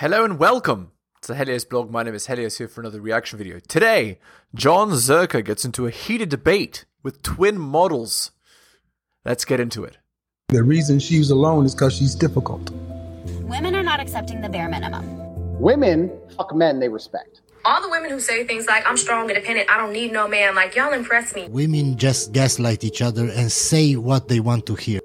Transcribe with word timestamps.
Hello 0.00 0.26
and 0.26 0.38
welcome 0.38 0.90
to 1.22 1.28
the 1.28 1.36
Helios 1.38 1.64
blog. 1.64 1.90
My 1.90 2.02
name 2.02 2.14
is 2.14 2.26
Helios 2.26 2.58
here 2.58 2.68
for 2.68 2.82
another 2.82 3.00
reaction 3.00 3.38
video. 3.38 3.60
Today, 3.60 4.18
Jon 4.54 4.90
Zherka 4.90 5.42
gets 5.42 5.64
into 5.64 5.86
a 5.86 5.90
heated 5.90 6.28
debate 6.28 6.84
with 7.02 7.22
twin 7.22 7.56
models. 7.56 8.30
Let's 9.24 9.46
get 9.46 9.58
into 9.58 9.84
it. 9.84 9.96
The 10.50 10.62
reason 10.62 10.98
she's 10.98 11.30
alone 11.30 11.64
is 11.64 11.74
because 11.74 11.96
she's 11.96 12.14
difficult. 12.14 12.70
Women 13.44 13.74
are 13.74 13.82
not 13.82 13.98
accepting 13.98 14.42
the 14.42 14.50
bare 14.50 14.68
minimum. 14.68 15.58
Women 15.58 16.12
fuck 16.36 16.54
men 16.54 16.78
they 16.78 16.90
respect. 16.90 17.40
All 17.64 17.80
the 17.80 17.88
women 17.88 18.10
who 18.10 18.20
say 18.20 18.46
things 18.46 18.66
like, 18.66 18.86
I'm 18.86 18.98
strong, 18.98 19.30
independent, 19.30 19.70
I 19.70 19.78
don't 19.78 19.94
need 19.94 20.12
no 20.12 20.28
man, 20.28 20.54
like, 20.54 20.76
y'all 20.76 20.92
impress 20.92 21.34
me. 21.34 21.48
Women 21.48 21.96
just 21.96 22.32
gaslight 22.32 22.84
each 22.84 23.00
other 23.00 23.30
and 23.30 23.50
say 23.50 23.96
what 23.96 24.28
they 24.28 24.40
want 24.40 24.66
to 24.66 24.74
hear. 24.74 25.00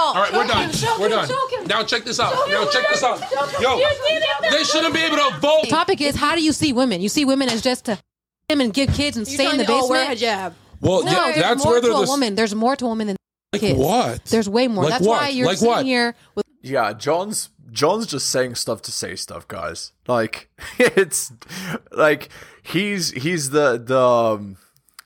All 0.00 0.14
right, 0.14 0.32
we're 0.32 0.46
done. 0.46 0.70
we're 0.98 1.08
done. 1.08 1.28
Now 1.66 1.82
check 1.84 2.04
this 2.04 2.18
out. 2.18 2.32
Now 2.48 2.64
check 2.66 2.88
this 2.88 3.02
out. 3.02 3.20
Yo, 3.60 3.78
they 4.50 4.64
shouldn't 4.64 4.94
be 4.94 5.00
able 5.00 5.16
to 5.18 5.38
vote. 5.40 5.68
topic 5.68 6.00
is 6.00 6.16
how 6.16 6.34
do 6.34 6.42
you 6.42 6.52
see 6.52 6.72
women? 6.72 7.00
You 7.00 7.08
see 7.08 7.24
women 7.24 7.48
as 7.50 7.60
just 7.62 7.84
to 7.86 7.98
him 8.48 8.60
and 8.60 8.72
give 8.72 8.92
kids 8.94 9.16
and 9.16 9.26
stay 9.28 9.48
in 9.50 9.58
the 9.58 9.64
basement. 9.64 10.08
hijab. 10.10 10.54
Well, 10.80 11.04
No, 11.04 11.10
yeah, 11.12 11.32
that's 11.40 11.64
where 11.66 11.80
to 11.80 11.86
they're 11.86 11.96
a 11.96 12.00
the 12.00 12.06
woman. 12.10 12.34
There's 12.34 12.54
more 12.54 12.74
to 12.76 12.84
a 12.86 12.88
woman 12.88 13.08
than 13.08 13.16
like 13.52 13.60
kids. 13.60 13.78
what? 13.78 14.24
There's 14.24 14.48
way 14.48 14.66
more. 14.68 14.84
Like 14.84 14.94
That's 14.94 15.06
what? 15.06 15.20
why 15.22 15.28
you're 15.28 15.46
Like 15.46 15.58
sitting 15.58 15.70
what? 15.74 15.84
here 15.84 16.14
with 16.34 16.46
Yeah, 16.62 16.92
Jon's 16.94 17.50
Jon's 17.70 18.06
just 18.06 18.30
saying 18.30 18.54
stuff 18.54 18.80
to 18.82 18.92
say 18.92 19.14
stuff, 19.16 19.46
guys. 19.46 19.92
Like 20.08 20.48
it's 20.78 21.32
like 21.92 22.30
he's 22.62 23.10
he's 23.10 23.50
the 23.50 23.76
the 23.78 24.00
um, 24.00 24.56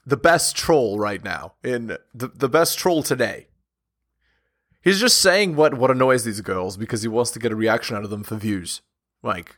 the 0.05 0.17
best 0.17 0.55
troll 0.55 0.97
right 0.97 1.23
now 1.23 1.53
in 1.63 1.97
the 2.13 2.29
the 2.29 2.47
best 2.49 2.79
troll 2.79 3.03
today. 3.03 3.47
He's 4.85 4.99
just 5.01 5.17
saying 5.19 5.55
what 5.57 5.73
what 5.73 5.91
annoys 5.91 6.23
these 6.23 6.39
girls 6.41 6.77
because 6.77 7.01
he 7.01 7.09
wants 7.09 7.31
to 7.31 7.39
get 7.39 7.51
a 7.51 7.55
reaction 7.55 7.97
out 7.97 8.03
of 8.05 8.09
them 8.11 8.23
for 8.23 8.35
views. 8.35 8.81
Like 9.21 9.57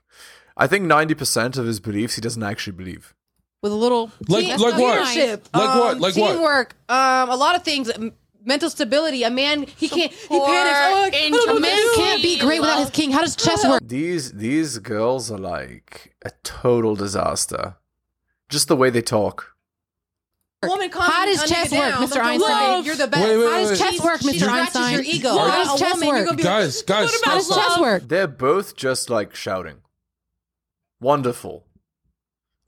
I 0.55 0.65
think 0.65 0.85
90% 0.85 1.57
of 1.59 1.65
his 1.67 1.79
beliefs 1.79 2.15
he 2.15 2.21
doesn't 2.21 2.41
actually 2.41 2.73
believe. 2.77 3.13
with 3.61 3.71
a 3.71 3.75
little 3.75 4.11
Like- 4.27 4.45
team- 4.45 4.59
like 4.59 4.77
what? 4.79 4.99
Leadership, 5.01 5.47
Like 5.53 5.75
what? 5.75 5.91
um, 5.95 5.99
Like 5.99 6.15
what? 6.15 6.31
teamwork, 6.33 6.75
um, 6.89 7.29
a 7.29 7.35
lot 7.35 7.55
of 7.55 7.63
things. 7.63 7.89
m- 7.91 8.13
Mental 8.45 8.69
stability. 8.69 9.23
A 9.23 9.29
man, 9.29 9.63
he 9.63 9.89
can't. 9.89 10.09
He 10.13 10.27
panics. 10.39 10.77
Oh, 10.79 11.09
I 11.13 11.29
don't 11.31 11.57
A 11.57 11.59
man 11.59 11.95
can't 11.95 12.21
be 12.23 12.39
great 12.39 12.61
without 12.61 12.79
his 12.79 12.89
king. 12.91 13.11
How 13.11 13.19
does 13.19 13.35
chess 13.35 13.61
work? 13.67 13.81
These 13.85 14.33
these 14.33 14.77
girls 14.77 15.29
are 15.29 15.37
like 15.37 16.13
a 16.23 16.31
total 16.43 16.95
disaster. 16.95 17.75
Just 18.47 18.69
the 18.69 18.77
way 18.77 18.89
they 18.89 19.01
talk. 19.01 19.53
Woman 20.63 20.89
How 20.91 21.25
does 21.25 21.37
calms 21.37 21.51
chess 21.51 21.71
work, 21.71 21.79
down. 21.91 22.01
Mr. 22.07 22.13
Don't 22.15 22.25
Einstein? 22.25 22.49
love, 22.49 22.85
You're 22.85 22.95
the 22.95 23.07
best. 23.07 23.27
Wait, 23.27 23.37
wait, 23.37 23.45
How 23.45 23.57
does 23.59 23.69
wait. 23.69 23.77
chess 23.79 24.03
work, 24.03 24.19
Mr. 24.21 24.39
scratches 24.39 24.75
Einstein? 24.75 24.93
your 24.93 25.01
ego. 25.03 25.37
How 25.37 25.63
does 25.63 25.79
chess 25.79 25.93
woman, 25.93 26.07
you're 26.07 26.15
work? 26.17 26.25
gonna 26.25 26.37
be 26.37 26.43
Guys, 26.43 26.81
guys, 26.81 27.21
How 27.23 27.35
does 27.35 27.49
chess 27.55 27.79
work? 27.79 28.03
They're 28.07 28.27
both 28.27 28.75
just 28.75 29.09
like 29.11 29.35
shouting. 29.35 29.77
Wonderful. 30.99 31.63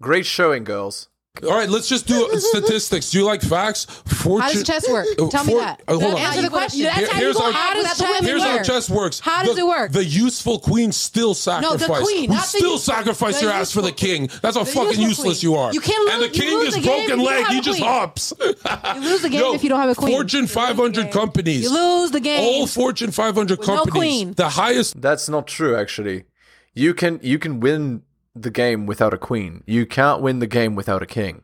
Great 0.02 0.28
showing, 0.28 0.64
girls. 0.64 1.09
All 1.44 1.52
right, 1.52 1.70
let's 1.70 1.88
just 1.88 2.06
do 2.06 2.28
statistics. 2.40 3.12
Do 3.12 3.20
you 3.20 3.24
like 3.24 3.42
facts? 3.42 3.86
Fortune. 3.86 4.42
How 4.42 4.52
does 4.52 4.64
chess 4.64 4.90
work? 4.90 5.08
Uh, 5.18 5.30
Tell 5.30 5.46
me 5.46 5.54
that. 5.54 5.82
uh, 5.88 5.94
hold 5.98 6.16
on. 6.16 6.20
Answer 6.20 6.42
the 6.42 6.50
question. 6.50 6.84
That's 6.84 6.98
Here- 6.98 7.08
how 7.08 7.18
here's 7.18 7.36
go 7.38 7.44
how- 7.44 7.52
How 7.52 7.74
does 7.76 7.98
chess. 7.98 8.26
Here's 8.26 8.44
how 8.44 8.62
chess 8.64 8.90
works. 8.90 9.20
How 9.22 9.44
does 9.44 9.56
the, 9.56 9.62
it 9.62 9.68
work? 9.68 9.92
The 9.94 10.04
useful 10.04 10.60
queen 10.60 10.92
still 10.92 11.34
sacrifice. 11.34 12.02
queen, 12.02 12.22
we 12.22 12.28
not 12.36 12.42
the 12.42 12.48
still 12.48 12.72
useful- 12.74 12.94
sacrifice 12.94 13.40
the 13.40 13.46
your 13.46 13.54
ass 13.54 13.72
for 13.72 13.82
the 13.82 13.92
king. 13.94 14.30
That's 14.42 14.58
how 14.58 14.66
fucking 14.66 15.00
useless 15.00 15.40
queen. 15.40 15.52
you 15.54 15.58
are. 15.58 15.72
You 15.74 15.80
can't 15.80 16.10
And 16.12 16.24
the 16.24 16.28
lose- 16.28 16.36
you 16.38 16.44
king 16.44 16.54
lose 16.58 16.68
is 16.70 16.74
the 16.76 16.82
game 16.82 17.06
broken 17.08 17.20
you 17.22 17.26
leg. 17.26 17.44
have 17.44 17.54
He 17.54 17.60
a 17.60 17.62
just 17.62 17.80
queen. 17.80 17.90
hops. 17.90 18.34
You 18.40 19.02
lose 19.02 19.22
the 19.22 19.30
game 19.30 19.40
Yo, 19.40 19.54
if 19.54 19.64
you 19.64 19.70
don't 19.70 19.80
have 19.80 19.90
a 19.92 19.96
queen. 19.96 20.12
Fortune 20.12 20.48
500 20.48 21.12
companies. 21.12 21.64
You 21.64 21.74
lose 21.74 22.12
the 22.12 22.20
game. 22.20 22.42
All 22.44 22.68
Fortune 22.68 23.12
500 23.12 23.60
With 23.60 23.68
no 23.68 23.76
companies. 23.78 23.94
queen. 23.98 24.34
The 24.34 24.50
highest. 24.50 25.00
That's 25.00 25.30
not 25.30 25.48
true, 25.48 25.74
actually. 25.78 26.26
You 26.74 26.94
can 26.94 27.20
you 27.24 27.40
can 27.40 27.60
win 27.62 28.02
the 28.42 28.52
game 28.52 28.86
without 28.86 29.14
a 29.14 29.18
queen. 29.18 29.64
You 29.66 29.86
can't 29.86 30.22
win 30.22 30.40
the 30.40 30.48
game 30.48 30.76
without 30.76 31.04
a 31.04 31.08
king. 31.08 31.44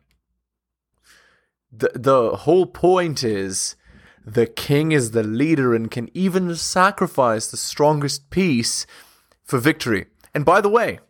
The 1.70 1.90
the 1.94 2.36
whole 2.36 2.66
point 2.66 3.22
is 3.22 3.76
the 4.24 4.46
king 4.46 4.92
is 4.92 5.10
the 5.10 5.22
leader 5.22 5.74
and 5.74 5.90
can 5.90 6.10
even 6.14 6.54
sacrifice 6.56 7.46
the 7.46 7.56
strongest 7.56 8.30
piece 8.30 8.86
for 9.44 9.58
victory. 9.58 10.06
And 10.34 10.44
by 10.44 10.60
the 10.60 10.68
way, 10.68 11.00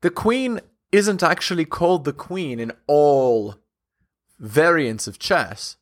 the 0.00 0.10
queen 0.10 0.60
isn't 0.92 1.22
actually 1.22 1.64
called 1.64 2.04
the 2.04 2.12
queen 2.12 2.58
in 2.58 2.72
all 2.86 3.56
variants 4.38 5.06
of 5.06 5.18
chess. 5.18 5.76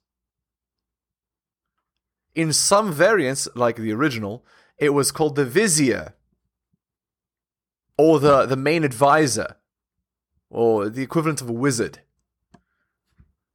In 2.34 2.52
some 2.52 2.92
variants, 2.92 3.48
like 3.54 3.76
the 3.76 3.92
original, 3.92 4.44
it 4.76 4.90
was 4.90 5.10
called 5.10 5.34
the 5.34 5.44
vizier 5.44 6.14
or 7.98 8.20
the, 8.20 8.47
the 8.47 8.56
main 8.56 8.84
advisor 8.84 9.56
or 10.48 10.88
the 10.88 11.03
equivalent 11.03 11.42
of 11.42 11.50
a 11.50 11.53
wizard. 11.53 11.98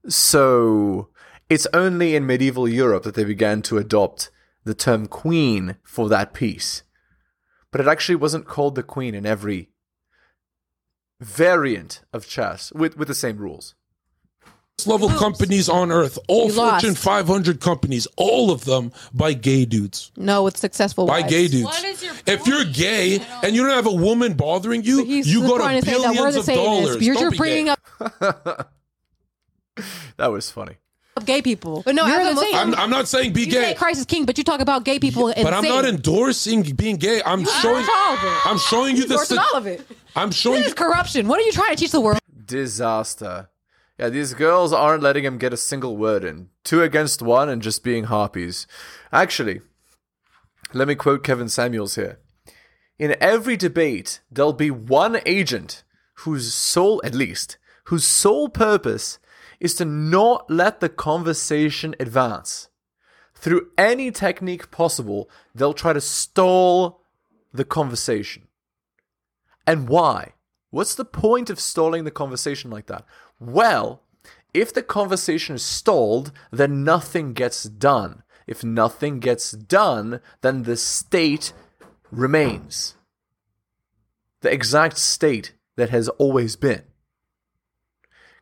So 0.08 1.10
it's 1.50 1.68
only 1.74 2.16
in 2.16 2.26
medieval 2.26 2.68
Europe 2.68 3.04
that 3.04 3.16
they 3.16 3.24
began 3.24 3.62
to 3.64 3.78
adopt 3.78 4.30
the 4.66 4.74
term 4.74 5.08
queen 5.08 5.78
for 5.84 6.10
that 6.10 6.34
piece. 6.34 6.84
But 7.72 7.82
it 7.82 7.88
actually 7.88 8.16
wasn't 8.16 8.46
called 8.46 8.76
the 8.76 8.84
queen 8.84 9.16
in 9.16 9.26
every 9.26 9.70
variant 11.20 12.02
of 12.12 12.28
chess 12.28 12.72
with, 12.74 12.98
with 12.98 13.08
the 13.08 13.16
same 13.16 13.38
rules. 13.38 13.76
Level 14.86 15.08
companies 15.10 15.70
on 15.70 15.92
earth, 15.92 16.18
all 16.28 16.48
You 16.48 16.54
lost. 16.54 16.84
Fortune 16.84 16.96
500 16.96 17.62
companies, 17.62 18.08
all 18.18 18.52
of 18.52 18.66
them 18.66 18.92
by 19.14 19.34
gay 19.34 19.66
dudes. 19.66 20.12
No, 20.18 20.48
it's 20.48 20.60
successful. 20.60 21.06
By 21.06 21.22
wives. 21.22 21.32
gay 21.32 21.48
dudes. 21.48 21.64
What 21.66 21.84
is 21.86 22.04
your 22.04 22.14
if 22.28 22.46
you're 22.48 22.66
gay 22.66 23.22
and 23.44 23.56
you 23.56 23.64
don't 23.64 23.72
have 23.72 23.86
a 23.88 23.94
woman 23.94 24.34
bothering 24.34 24.84
you, 24.84 25.04
you 25.06 25.42
go 25.42 25.58
to 25.58 25.64
to 25.64 25.82
say 25.86 25.92
that 25.92 26.10
we're 26.10 26.14
billions 26.14 26.36
of 26.36 26.46
dollars. 26.46 27.02
You're 27.06 27.16
Don't 27.16 27.24
just 27.24 27.32
be 27.34 27.38
bringing 27.38 27.66
gay. 27.66 27.76
up 28.22 28.72
That 30.18 30.28
was 30.28 30.52
funny. 30.52 30.76
gay 31.26 31.42
people. 31.42 31.84
But 31.86 31.96
no, 31.96 32.06
You're 32.06 32.20
as 32.22 32.36
the 32.40 32.50
I'm, 32.54 32.76
I'm 32.76 32.90
not 32.90 33.08
saying 33.08 33.34
be 33.34 33.42
You 33.46 33.52
say 33.52 33.70
gay, 33.70 33.74
Christ 33.76 34.00
is 34.02 34.06
king, 34.06 34.26
but 34.26 34.38
you 34.38 34.44
talk 34.44 34.60
about 34.60 34.84
gay 34.84 35.00
people. 35.00 35.28
and 35.30 35.44
but 35.44 35.54
I'm 35.54 35.64
not 35.64 35.86
endorsing 35.86 36.64
being 36.76 36.98
gay. 36.98 37.22
I'm 37.26 37.46
showing. 37.46 37.86
all 37.90 38.14
of 38.14 38.24
it. 38.24 38.46
I'm 38.46 38.58
showing 38.58 38.96
you 38.98 39.04
the. 39.08 39.14
endorsing 39.14 39.38
sta- 39.38 39.48
all 39.54 39.58
of 39.60 39.68
it. 39.68 39.82
I'm 40.16 40.32
showing 40.32 40.58
This 40.58 40.66
you. 40.66 40.70
is 40.70 40.74
corruption. 40.74 41.28
What 41.28 41.40
are 41.40 41.44
you 41.44 41.52
trying 41.52 41.70
to 41.72 41.76
teach 41.76 41.92
the 41.92 42.02
world? 42.02 42.20
Disaster. 42.46 43.50
Yeah, 43.98 44.10
these 44.10 44.34
girls 44.34 44.74
aren't 44.74 45.04
letting 45.04 45.24
him 45.24 45.38
get 45.38 45.54
a 45.54 45.58
single 45.58 45.98
word 45.98 46.24
in. 46.24 46.50
Two 46.64 46.82
against 46.82 47.22
one 47.22 47.48
and 47.48 47.62
just 47.62 47.84
being 47.84 48.06
harpies. 48.06 48.66
Actually, 49.12 49.62
let 50.74 50.88
me 50.88 50.96
quote 50.96 51.24
Kevin 51.24 51.50
Samuels 51.50 51.96
here. 51.96 52.20
In 52.98 53.16
every 53.20 53.56
debate, 53.56 54.22
there'll 54.32 54.54
be 54.54 54.72
one 54.72 55.20
agent 55.26 55.84
whose 56.18 56.54
sole, 56.54 57.02
at 57.04 57.14
least, 57.14 57.58
whose 57.86 58.06
sole 58.06 58.50
purpose 58.50 59.20
is 59.60 59.76
to 59.76 59.86
not 59.86 60.50
let 60.50 60.80
the 60.80 60.90
conversation 60.90 61.96
advance. 62.00 62.70
Through 63.36 63.70
any 63.78 64.10
technique 64.10 64.72
possible, 64.72 65.30
they'll 65.54 65.74
try 65.74 65.94
to 65.94 66.02
stall 66.02 67.02
the 67.54 67.66
conversation. 67.66 68.48
And 69.68 69.88
why? 69.88 70.34
What's 70.72 70.96
the 70.96 71.06
point 71.06 71.50
of 71.50 71.60
stalling 71.60 72.04
the 72.04 72.12
conversation 72.12 72.72
like 72.72 72.88
that? 72.88 73.06
Well, 73.46 74.02
if 74.54 74.74
the 74.74 74.82
conversation 74.82 75.56
is 75.56 75.66
stalled, 75.66 76.32
then 76.50 76.86
nothing 76.86 77.34
gets 77.34 77.64
done. 77.64 78.24
If 78.48 78.64
nothing 78.64 79.20
gets 79.20 79.52
done, 79.52 80.22
then 80.42 80.64
the 80.64 80.78
state 80.78 81.52
remains. 82.10 82.96
The 84.42 84.52
exact 84.52 84.98
state 84.98 85.54
that 85.76 85.90
has 85.90 86.08
always 86.10 86.56
been. 86.56 86.84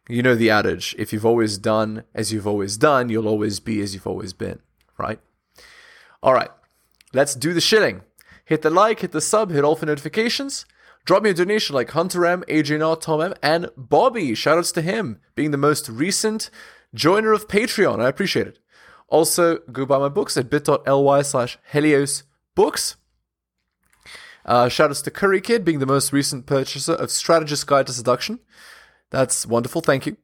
You 0.08 0.22
know 0.22 0.36
the 0.36 0.50
adage 0.50 0.96
if 1.00 1.14
you've 1.14 1.26
always 1.26 1.58
done 1.58 2.04
as 2.14 2.32
you've 2.32 2.48
always 2.48 2.78
done, 2.78 3.10
you'll 3.10 3.28
always 3.28 3.60
be 3.60 3.82
as 3.82 3.94
you've 3.94 4.08
always 4.08 4.34
been, 4.34 4.60
right? 5.00 5.20
All 6.22 6.34
right, 6.34 6.50
let's 7.14 7.34
do 7.34 7.54
the 7.54 7.62
shilling. 7.62 8.02
Hit 8.46 8.62
the 8.62 8.70
like, 8.70 9.00
hit 9.00 9.14
the 9.14 9.22
sub, 9.22 9.52
hit 9.52 9.64
all 9.64 9.76
for 9.76 9.86
notifications. 9.86 10.66
Drop 11.06 11.24
me 11.24 11.32
a 11.32 11.34
donation 11.34 11.76
like 11.76 11.92
Hunter 11.92 12.26
M, 12.26 12.44
Adrian 12.48 12.82
R, 12.82 12.96
Tom 12.96 13.22
M, 13.22 13.34
and 13.42 13.70
Bobby. 13.76 14.32
Shoutouts 14.32 14.74
to 14.76 14.82
him 14.82 15.20
being 15.36 15.52
the 15.52 15.58
most 15.58 15.90
recent 15.90 16.50
joiner 16.94 17.34
of 17.34 17.48
Patreon. 17.48 18.02
I 18.02 18.08
appreciate 18.10 18.48
it. 18.48 18.60
Also, 19.08 19.58
go 19.72 19.86
buy 19.86 19.98
my 19.98 20.10
books 20.10 20.38
at 20.38 20.50
bit.ly 20.50 21.22
slash 21.24 21.58
Helios 21.72 22.24
Books. 22.56 22.96
Uh, 24.46 24.66
shoutouts 24.66 25.04
to 25.04 25.12
Curry 25.12 25.42
Kid 25.42 25.66
being 25.66 25.80
the 25.80 25.86
most 25.86 26.14
recent 26.14 26.46
purchaser 26.46 26.94
of 26.94 27.12
Strategist 27.12 27.68
Guide 27.68 27.88
to 27.88 27.94
Seduction. 27.94 28.40
That's 29.10 29.46
wonderful. 29.46 29.82
Thank 29.82 30.06
you. 30.06 30.18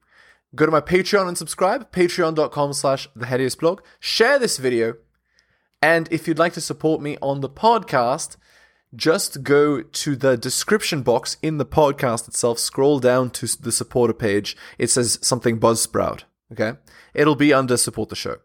Go 0.56 0.66
to 0.66 0.72
my 0.72 0.82
Patreon 0.82 1.28
and 1.28 1.38
subscribe. 1.38 1.92
Patreon.com 1.92 2.74
slash 2.74 3.08
the 3.16 3.28
Helios 3.28 3.56
blog. 3.56 3.82
Share 4.00 4.40
this 4.40 4.58
video. 4.58 4.96
And 5.82 6.08
if 6.12 6.28
you'd 6.28 6.40
like 6.40 6.54
to 6.54 6.62
support 6.62 7.02
me 7.02 7.18
on 7.22 7.42
the 7.42 7.50
podcast, 7.50 8.38
just 8.96 9.44
go 9.44 9.82
to 9.82 10.16
the 10.16 10.38
description 10.38 11.02
box 11.02 11.38
in 11.42 11.58
the 11.58 11.66
podcast 11.66 12.28
itself, 12.28 12.60
scroll 12.60 13.00
down 13.00 13.30
to 13.32 13.48
the 13.62 13.72
supporter 13.72 14.14
page. 14.14 14.56
It 14.78 14.90
says 14.90 15.20
something 15.22 15.60
Buzzsprout, 15.60 16.24
okay? 16.52 16.74
It'll 17.14 17.36
be 17.36 17.54
under 17.54 17.78
support 17.78 18.10
the 18.10 18.16
show. 18.16 18.38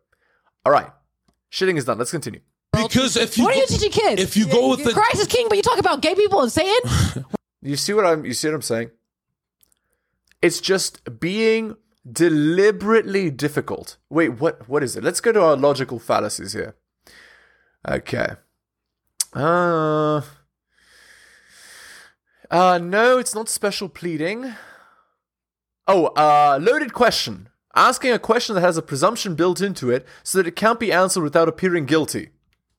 All 0.64 0.72
right. 0.72 0.90
Shitting 1.50 1.76
is 1.76 1.84
done. 1.84 1.98
Let's 1.98 2.10
continue. 2.10 2.40
Because 2.72 3.16
if 3.16 3.36
you 3.36 3.44
What 3.44 3.54
are 3.54 3.58
you 3.58 3.66
teaching 3.66 3.92
kids? 3.92 4.22
if 4.22 4.36
you 4.36 4.46
go 4.46 4.70
with 4.70 4.82
the 4.82 4.92
Christ 4.92 5.16
is 5.20 5.26
king, 5.26 5.46
but 5.48 5.56
you 5.56 5.62
talk 5.62 5.78
about 5.78 6.00
gay 6.00 6.14
people 6.14 6.40
and 6.40 6.50
saying 6.50 6.78
You 7.62 7.76
see 7.76 7.92
what 7.92 8.06
I'm 8.06 8.24
you 8.24 8.32
see 8.34 8.48
what 8.48 8.54
I'm 8.54 8.62
saying? 8.62 8.90
It's 10.40 10.60
just 10.60 11.20
being 11.20 11.76
deliberately 12.10 13.30
difficult. 13.30 13.98
Wait, 14.08 14.30
what 14.40 14.68
what 14.68 14.82
is 14.82 14.96
it? 14.96 15.04
Let's 15.04 15.20
go 15.20 15.32
to 15.32 15.42
our 15.42 15.56
logical 15.56 15.98
fallacies 15.98 16.54
here. 16.54 16.74
Okay. 17.88 18.36
Uh 19.32 20.20
uh 22.50 22.78
no, 22.78 23.18
it's 23.18 23.34
not 23.34 23.48
special 23.48 23.88
pleading. 23.88 24.54
Oh, 25.86 26.06
uh 26.08 26.58
loaded 26.60 26.92
question. 26.92 27.48
Asking 27.74 28.12
a 28.12 28.18
question 28.18 28.54
that 28.54 28.60
has 28.60 28.76
a 28.76 28.82
presumption 28.82 29.34
built 29.34 29.62
into 29.62 29.90
it 29.90 30.06
so 30.22 30.38
that 30.38 30.46
it 30.46 30.54
can't 30.56 30.78
be 30.78 30.92
answered 30.92 31.22
without 31.22 31.48
appearing 31.48 31.86
guilty. 31.86 32.28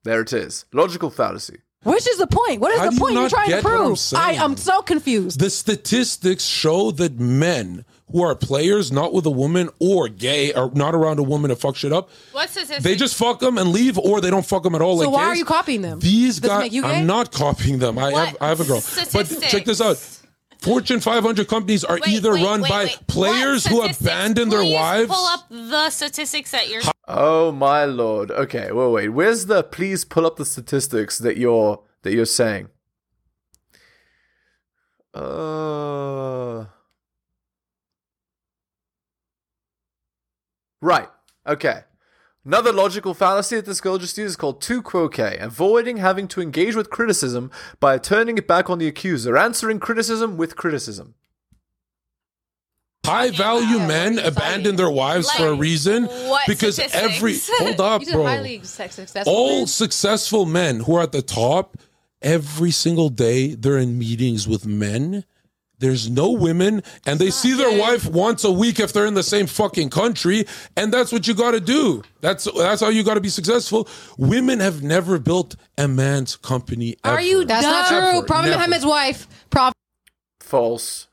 There 0.03 0.21
it 0.21 0.31
is. 0.33 0.65
Logical 0.71 1.09
fallacy. 1.09 1.61
Which 1.83 2.07
is 2.07 2.17
the 2.17 2.27
point? 2.27 2.61
What 2.61 2.71
is 2.71 2.79
How 2.79 2.91
the 2.91 2.99
point 2.99 3.13
you're 3.13 3.23
not 3.23 3.31
trying 3.31 3.49
to 3.49 3.55
get 3.55 3.63
what 3.63 3.73
I'm 3.73 3.79
prove? 3.87 3.99
I 4.15 4.33
am 4.33 4.55
so 4.55 4.81
confused. 4.81 5.39
the 5.39 5.49
statistics 5.49 6.45
show 6.45 6.91
that 6.91 7.19
men 7.19 7.83
who 8.13 8.21
are 8.23 8.33
players, 8.35 8.91
not 8.93 9.11
with 9.11 9.25
a 9.25 9.29
woman 9.31 9.69
or 9.79 10.07
gay, 10.07 10.53
or 10.53 10.71
not 10.73 10.95
around 10.95 11.19
a 11.19 11.23
woman 11.23 11.49
to 11.49 11.55
fuck 11.57 11.75
shit 11.75 11.91
up, 11.91 12.09
What 12.31 12.49
statistics? 12.49 12.83
they 12.83 12.95
just 12.95 13.15
fuck 13.15 13.39
them 13.41 13.57
and 13.57 13.71
leave, 13.73 13.97
or 13.97 14.21
they 14.21 14.29
don't 14.29 14.45
fuck 14.45 14.63
them 14.63 14.75
at 14.75 14.81
all. 14.81 14.99
So 14.99 15.09
like 15.09 15.13
why 15.13 15.25
are 15.25 15.35
you 15.35 15.43
copying 15.43 15.81
them? 15.81 15.99
These 15.99 16.39
Does 16.39 16.45
it 16.45 16.53
guys, 16.53 16.59
make 16.61 16.71
you 16.71 16.83
gay? 16.83 16.87
I'm 16.87 17.05
not 17.07 17.31
copying 17.33 17.79
them. 17.79 17.97
I 17.97 18.11
What 18.11 18.27
have, 18.27 18.37
I 18.39 18.47
have 18.47 18.59
a 18.61 18.65
girl. 18.65 18.81
But 19.11 19.25
check 19.49 19.65
this 19.65 19.81
out. 19.81 19.97
Fortune 20.61 21.01
500 21.01 21.45
companies 21.49 21.83
are 21.83 21.95
Wait, 21.95 22.07
either 22.07 22.31
wait, 22.33 22.43
run 22.45 22.61
wait, 22.61 22.69
by 22.69 22.83
wait. 22.85 22.97
players 23.07 23.65
What 23.65 23.71
who 23.73 23.77
statistics? 23.81 24.01
abandon 24.01 24.47
their 24.49 24.61
Please 24.61 24.73
wives. 24.73 25.07
Pull 25.13 25.25
up 25.25 25.49
the 25.49 25.89
statistics 25.89 26.51
that 26.51 26.69
you're. 26.69 26.81
Oh 27.05 27.51
my 27.51 27.83
lord. 27.83 28.31
Okay, 28.31 28.71
wait, 28.71 28.89
wait. 28.91 29.09
Where's 29.09 29.47
the 29.47 29.61
please 29.63 30.05
pull 30.05 30.25
up 30.25 30.37
the 30.37 30.45
statistics 30.45 31.17
that 31.17 31.35
you're 31.35 31.81
that 32.03 32.13
you're 32.13 32.25
saying? 32.25 32.69
Uh 35.13 36.65
Right. 40.83 41.07
Okay. 41.47 41.83
Another 42.45 42.73
logical 42.73 43.13
fallacy 43.13 43.55
that 43.55 43.65
this 43.65 43.79
girl 43.79 43.97
just 43.97 44.17
used 44.17 44.31
is 44.31 44.35
called 44.35 44.61
tu 44.61 44.81
quoque, 44.81 45.17
avoiding 45.17 45.95
having 45.97 46.27
to 46.27 46.41
engage 46.41 46.75
with 46.75 46.89
criticism 46.89 47.49
by 47.79 47.97
turning 47.97 48.37
it 48.37 48.49
back 48.49 48.69
on 48.69 48.79
the 48.79 48.87
accuser, 48.87 49.37
answering 49.37 49.79
criticism 49.79 50.35
with 50.35 50.57
criticism. 50.57 51.15
High 53.05 53.31
value 53.31 53.79
men 53.79 54.19
abandon 54.19 54.75
their 54.75 54.89
wives 54.89 55.31
for 55.31 55.47
a 55.47 55.53
reason 55.53 56.05
what 56.05 56.43
because 56.47 56.75
statistics? 56.75 57.15
every 57.15 57.35
hold 57.65 57.79
up, 57.81 58.01
You 58.05 58.11
bro. 58.13 58.23
highly 58.25 58.61
successful. 58.63 59.23
All 59.33 59.57
men. 59.59 59.67
successful 59.67 60.45
men 60.45 60.81
who 60.81 60.95
are 60.97 61.03
at 61.03 61.11
the 61.13 61.21
top, 61.21 61.77
every 62.21 62.71
single 62.71 63.09
day 63.09 63.55
they're 63.55 63.77
in 63.77 63.97
meetings 63.97 64.47
with 64.49 64.65
men. 64.65 65.23
There's 65.83 66.09
no 66.09 66.31
women, 66.31 66.81
and 67.05 67.19
they 67.19 67.29
see 67.29 67.51
their 67.51 67.77
wife 67.77 68.07
once 68.07 68.45
a 68.45 68.51
week 68.51 68.79
if 68.79 68.93
they're 68.93 69.05
in 69.05 69.15
the 69.15 69.21
same 69.21 69.47
fucking 69.47 69.89
country, 69.89 70.45
and 70.77 70.93
that's 70.93 71.11
what 71.11 71.27
you 71.27 71.33
got 71.33 71.51
to 71.51 71.59
do. 71.59 72.03
That's 72.21 72.47
that's 72.55 72.79
how 72.79 72.87
you 72.87 73.03
got 73.03 73.15
to 73.15 73.19
be 73.19 73.27
successful. 73.27 73.89
Women 74.17 74.61
have 74.61 74.81
never 74.81 75.19
built 75.19 75.57
a 75.77 75.89
man's 75.89 76.37
company. 76.37 76.95
Are 77.03 77.15
ever. 77.15 77.21
you 77.21 77.43
That's 77.43 77.63
not 77.63 77.89
true. 77.89 77.99
Never, 77.99 78.25
Prophet 78.25 78.47
never. 78.47 78.59
Muhammad's 78.59 78.85
wife, 78.85 79.27
Prophet. 79.49 79.75
False. 80.39 81.09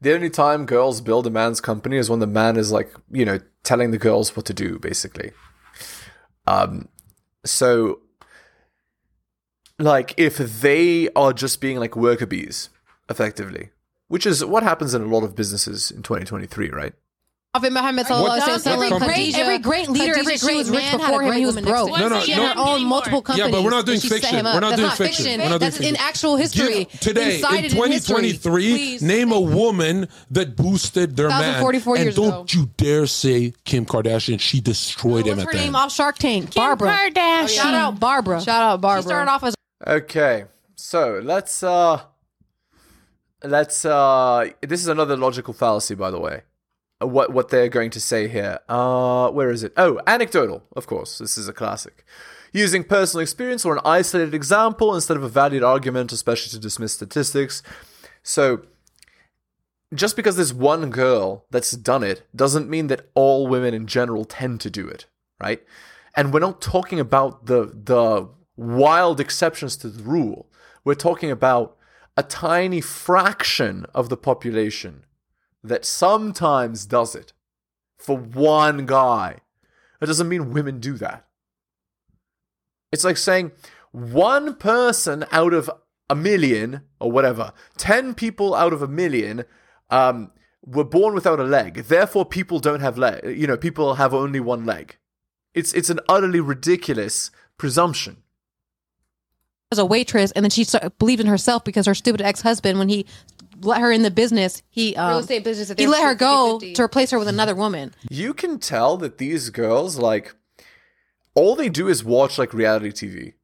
The 0.00 0.12
only 0.12 0.28
time 0.28 0.66
girls 0.66 1.00
build 1.00 1.24
a 1.28 1.30
man's 1.30 1.60
company 1.60 1.98
is 1.98 2.10
when 2.10 2.18
the 2.18 2.26
man 2.26 2.56
is 2.56 2.72
like, 2.72 2.92
you 3.12 3.24
know, 3.24 3.38
telling 3.62 3.92
the 3.92 3.98
girls 3.98 4.36
what 4.36 4.44
to 4.46 4.52
do, 4.52 4.76
basically. 4.80 5.30
Um, 6.48 6.88
so, 7.44 8.00
like, 9.78 10.14
if 10.16 10.36
they 10.38 11.08
are 11.14 11.32
just 11.32 11.60
being 11.60 11.78
like 11.78 11.94
worker 11.94 12.26
bees, 12.26 12.70
effectively, 13.08 13.70
which 14.08 14.26
is 14.26 14.44
what 14.44 14.62
happens 14.62 14.94
in 14.94 15.02
a 15.02 15.06
lot 15.06 15.24
of 15.24 15.34
businesses 15.34 15.90
in 15.90 16.02
2023, 16.02 16.70
right? 16.70 16.92
Prophet 17.54 17.72
Muhammad 17.72 18.06
sallallahu 18.06 18.38
alaihi 18.40 18.58
wasallam. 18.62 18.84
Every 18.92 18.98
great, 19.08 19.34
every 19.38 19.58
great 19.58 19.88
leader, 19.88 20.12
Khadijah, 20.14 20.20
every 20.20 20.36
great 20.36 20.56
was 20.58 20.70
rich 20.70 20.82
rich 20.82 20.92
before 20.92 20.98
before 21.08 21.22
him, 21.22 21.28
him. 21.28 21.32
He 21.32 21.40
he 21.40 21.46
was 21.46 21.54
was 21.56 21.64
broke. 21.64 21.88
next 21.88 22.02
to 22.02 22.08
No, 22.08 22.08
no, 22.16 22.20
she 22.20 22.36
no. 22.36 22.42
had 22.46 22.56
her 22.56 22.62
own 22.62 22.84
multiple 22.84 23.22
companies. 23.22 23.46
Yeah, 23.46 23.56
but 23.58 23.64
we're 23.64 23.70
not 23.70 23.86
doing 23.86 23.94
and 23.96 24.02
she 24.02 24.08
set 24.08 24.20
fiction. 24.20 24.44
We're 24.44 24.60
not 24.60 24.60
That's 24.60 24.76
doing 24.76 24.88
not 24.88 24.96
fiction. 24.98 25.24
fiction. 25.24 25.40
We're 25.40 25.48
not 25.48 25.48
doing 25.48 25.58
That's 25.60 25.76
fiction. 25.78 25.94
in 25.94 26.00
actual 26.00 26.36
history. 26.36 26.74
Give- 26.84 27.00
today 27.00 27.22
in 27.22 27.30
Incited 27.36 27.72
in 27.74 27.90
history. 27.92 28.16
2023, 28.30 28.98
name 29.00 29.32
a 29.32 29.40
woman 29.40 30.08
that 30.30 30.56
boosted 30.56 31.16
their 31.16 31.30
man. 31.30 31.62
1,044 31.62 31.96
and 31.96 32.04
years 32.04 32.14
don't 32.16 32.28
ago. 32.28 32.44
you 32.50 32.70
dare 32.76 33.06
say 33.06 33.54
Kim 33.64 33.86
Kardashian. 33.86 34.38
She 34.40 34.60
destroyed 34.60 35.26
him 35.26 35.38
What's 35.38 35.40
at 35.40 35.46
her 35.46 35.52
the 35.52 35.58
name 35.58 35.66
end. 35.68 35.76
off 35.76 35.92
Shark 35.92 36.18
Tank? 36.18 36.54
Barbara. 36.54 36.90
Kardashian. 36.90 37.48
Shout 37.48 37.74
out 37.74 37.98
Barbara. 37.98 38.42
Shout 38.42 38.62
out 38.62 38.80
Barbara. 38.82 39.02
She 39.02 39.06
started 39.08 39.30
off 39.30 39.42
as 39.42 39.54
Okay, 39.86 40.44
so 40.76 41.20
let's 41.24 41.62
uh 41.62 42.02
let's 43.42 43.84
uh 43.84 44.50
this 44.60 44.80
is 44.80 44.88
another 44.88 45.16
logical 45.16 45.54
fallacy 45.54 45.94
by 45.94 46.10
the 46.10 46.20
way. 46.20 46.42
Uh, 47.00 47.06
What 47.06 47.32
what 47.32 47.48
they're 47.48 47.68
going 47.68 47.90
to 47.90 48.00
say 48.00 48.28
here. 48.28 48.58
Uh 48.68 49.30
where 49.30 49.50
is 49.50 49.62
it? 49.62 49.72
Oh, 49.76 50.00
anecdotal, 50.06 50.62
of 50.76 50.86
course. 50.86 51.18
This 51.18 51.38
is 51.38 51.48
a 51.48 51.52
classic. 51.52 52.04
Using 52.52 52.82
personal 52.84 53.22
experience 53.22 53.64
or 53.64 53.74
an 53.74 53.82
isolated 53.84 54.34
example 54.34 54.94
instead 54.94 55.16
of 55.16 55.22
a 55.22 55.28
valid 55.28 55.62
argument, 55.62 56.12
especially 56.12 56.50
to 56.50 56.58
dismiss 56.58 56.94
statistics. 56.94 57.62
So 58.22 58.62
just 59.94 60.16
because 60.16 60.36
there's 60.36 60.52
one 60.52 60.90
girl 60.90 61.46
that's 61.50 61.72
done 61.72 62.02
it 62.02 62.22
doesn't 62.34 62.68
mean 62.68 62.88
that 62.88 63.08
all 63.14 63.46
women 63.46 63.72
in 63.74 63.86
general 63.86 64.24
tend 64.24 64.60
to 64.60 64.70
do 64.70 64.86
it, 64.86 65.06
right? 65.40 65.62
And 66.14 66.32
we're 66.32 66.40
not 66.40 66.60
talking 66.60 67.00
about 67.00 67.46
the 67.46 67.66
the 67.72 68.28
wild 68.56 69.20
exceptions 69.20 69.76
to 69.78 69.88
the 69.88 70.02
rule. 70.02 70.50
We're 70.84 70.94
talking 70.94 71.30
about 71.30 71.76
a 72.18 72.22
tiny 72.24 72.80
fraction 72.80 73.86
of 73.94 74.08
the 74.08 74.16
population 74.16 75.04
that 75.62 75.84
sometimes 75.84 76.84
does 76.84 77.14
it 77.14 77.32
for 77.96 78.16
one 78.18 78.86
guy. 78.86 79.36
That 80.00 80.06
doesn't 80.06 80.28
mean 80.28 80.52
women 80.52 80.80
do 80.80 80.94
that. 80.94 81.26
It's 82.90 83.04
like 83.04 83.18
saying 83.18 83.52
one 83.92 84.56
person 84.56 85.26
out 85.30 85.54
of 85.54 85.70
a 86.10 86.16
million 86.16 86.80
or 86.98 87.12
whatever, 87.12 87.52
10 87.76 88.14
people 88.14 88.52
out 88.52 88.72
of 88.72 88.82
a 88.82 88.88
million 88.88 89.44
um, 89.88 90.32
were 90.66 90.82
born 90.82 91.14
without 91.14 91.38
a 91.38 91.44
leg. 91.44 91.84
Therefore, 91.84 92.24
people 92.24 92.58
don't 92.58 92.80
have 92.80 92.98
leg. 92.98 93.38
You 93.38 93.46
know, 93.46 93.56
people 93.56 93.94
have 93.94 94.12
only 94.12 94.40
one 94.40 94.64
leg. 94.66 94.96
It's 95.54 95.72
it's 95.72 95.88
an 95.88 96.00
utterly 96.08 96.40
ridiculous 96.40 97.30
presumption. 97.58 98.24
As 99.70 99.78
a 99.78 99.84
waitress, 99.84 100.30
and 100.32 100.44
then 100.44 100.50
she 100.50 100.64
start, 100.64 100.98
believed 100.98 101.20
in 101.20 101.26
herself 101.26 101.64
because 101.64 101.86
her 101.86 101.94
stupid 101.94 102.20
ex 102.20 102.40
husband, 102.40 102.78
when 102.78 102.88
he 102.88 103.06
let 103.60 103.80
her 103.80 103.90
in 103.92 104.02
the 104.02 104.10
business, 104.10 104.62
he 104.70 104.94
um, 104.96 105.08
Real 105.10 105.18
estate 105.18 105.44
business. 105.44 105.72
he 105.76 105.86
let 105.86 106.02
her 106.04 106.14
go 106.14 106.58
50-50. 106.62 106.74
to 106.74 106.82
replace 106.82 107.10
her 107.10 107.18
with 107.18 107.28
another 107.28 107.54
woman. 107.54 107.94
You 108.08 108.32
can 108.32 108.58
tell 108.58 108.96
that 108.98 109.18
these 109.18 109.50
girls 109.50 109.98
like 109.98 110.34
all 111.34 111.54
they 111.56 111.68
do 111.68 111.88
is 111.88 112.04
watch 112.04 112.38
like 112.38 112.54
reality 112.54 112.90
TV 112.90 113.34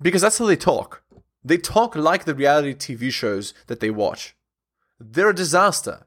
because 0.00 0.22
that's 0.22 0.38
how 0.38 0.46
they 0.46 0.56
talk. 0.56 1.02
They 1.44 1.58
talk 1.58 1.94
like 1.96 2.24
the 2.24 2.34
reality 2.34 2.74
TV 2.74 3.12
shows 3.12 3.52
that 3.66 3.80
they 3.80 3.90
watch. 3.90 4.34
They're 4.98 5.30
a 5.30 5.34
disaster. 5.34 6.06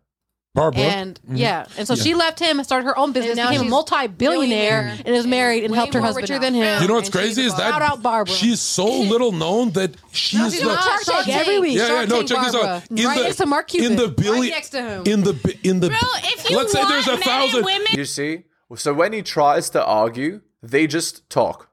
Barbara. 0.54 0.82
And 0.82 1.18
yeah, 1.32 1.66
and 1.78 1.88
so 1.88 1.96
she 1.96 2.14
left 2.14 2.38
him 2.38 2.60
and 2.60 2.66
started 2.66 2.86
her 2.86 2.98
own 2.98 3.14
business, 3.14 3.38
now 3.38 3.52
became 3.52 3.68
a 3.68 3.70
multi-billionaire, 3.70 4.82
billionaire. 4.82 5.02
and 5.06 5.16
is 5.16 5.26
married 5.26 5.64
and 5.64 5.72
Way 5.72 5.78
helped 5.78 5.94
her 5.94 6.02
husband 6.02 6.24
richer 6.24 6.34
out. 6.36 6.42
than 6.42 6.54
him. 6.56 6.82
you 6.82 6.88
know 6.90 6.96
what's 6.96 7.08
and 7.08 7.14
crazy 7.16 7.44
is 7.44 7.56
that 7.56 7.70
Shout 7.72 7.82
out 7.82 8.04
Barbara. 8.04 8.34
she's 8.34 8.60
so 8.60 8.86
little 9.14 9.32
known 9.32 9.72
that 9.72 9.96
she's 10.12 10.52
she's 10.56 10.62
the 10.62 10.70
on 10.70 10.76
Shark 10.78 11.04
Tank 11.04 11.26
Tank. 11.26 11.38
every 11.38 11.60
week. 11.62 11.78
yeah, 11.78 12.02
yeah, 12.02 12.06
no, 12.06 12.18
Tank 12.18 12.28
check 12.28 12.44
this 12.44 12.56
out. 12.56 12.84
In 12.92 13.06
right 13.06 13.18
the, 13.18 13.24
next 13.24 13.36
to 13.38 13.46
Mark 13.46 13.68
Cuban. 13.70 13.92
in 13.92 13.98
the 13.98 14.08
billion, 14.10 14.50
next 14.50 14.70
to 14.72 14.82
him. 14.84 15.04
in 15.06 15.24
the 15.24 15.34
bi- 15.34 15.60
in 15.64 15.80
the 15.80 15.88
Bro, 15.88 15.98
if 16.24 16.50
you 16.50 16.58
let's 16.58 16.74
say 16.74 16.80
want 16.80 17.06
there's 17.06 17.08
a 17.08 17.24
thousand. 17.24 17.64
women, 17.64 17.88
You 17.94 18.04
see? 18.06 18.44
So 18.76 18.94
when 18.94 19.14
he 19.14 19.22
tries 19.22 19.70
to 19.70 19.84
argue, 19.86 20.42
they 20.62 20.86
just 20.86 21.30
talk. 21.30 21.70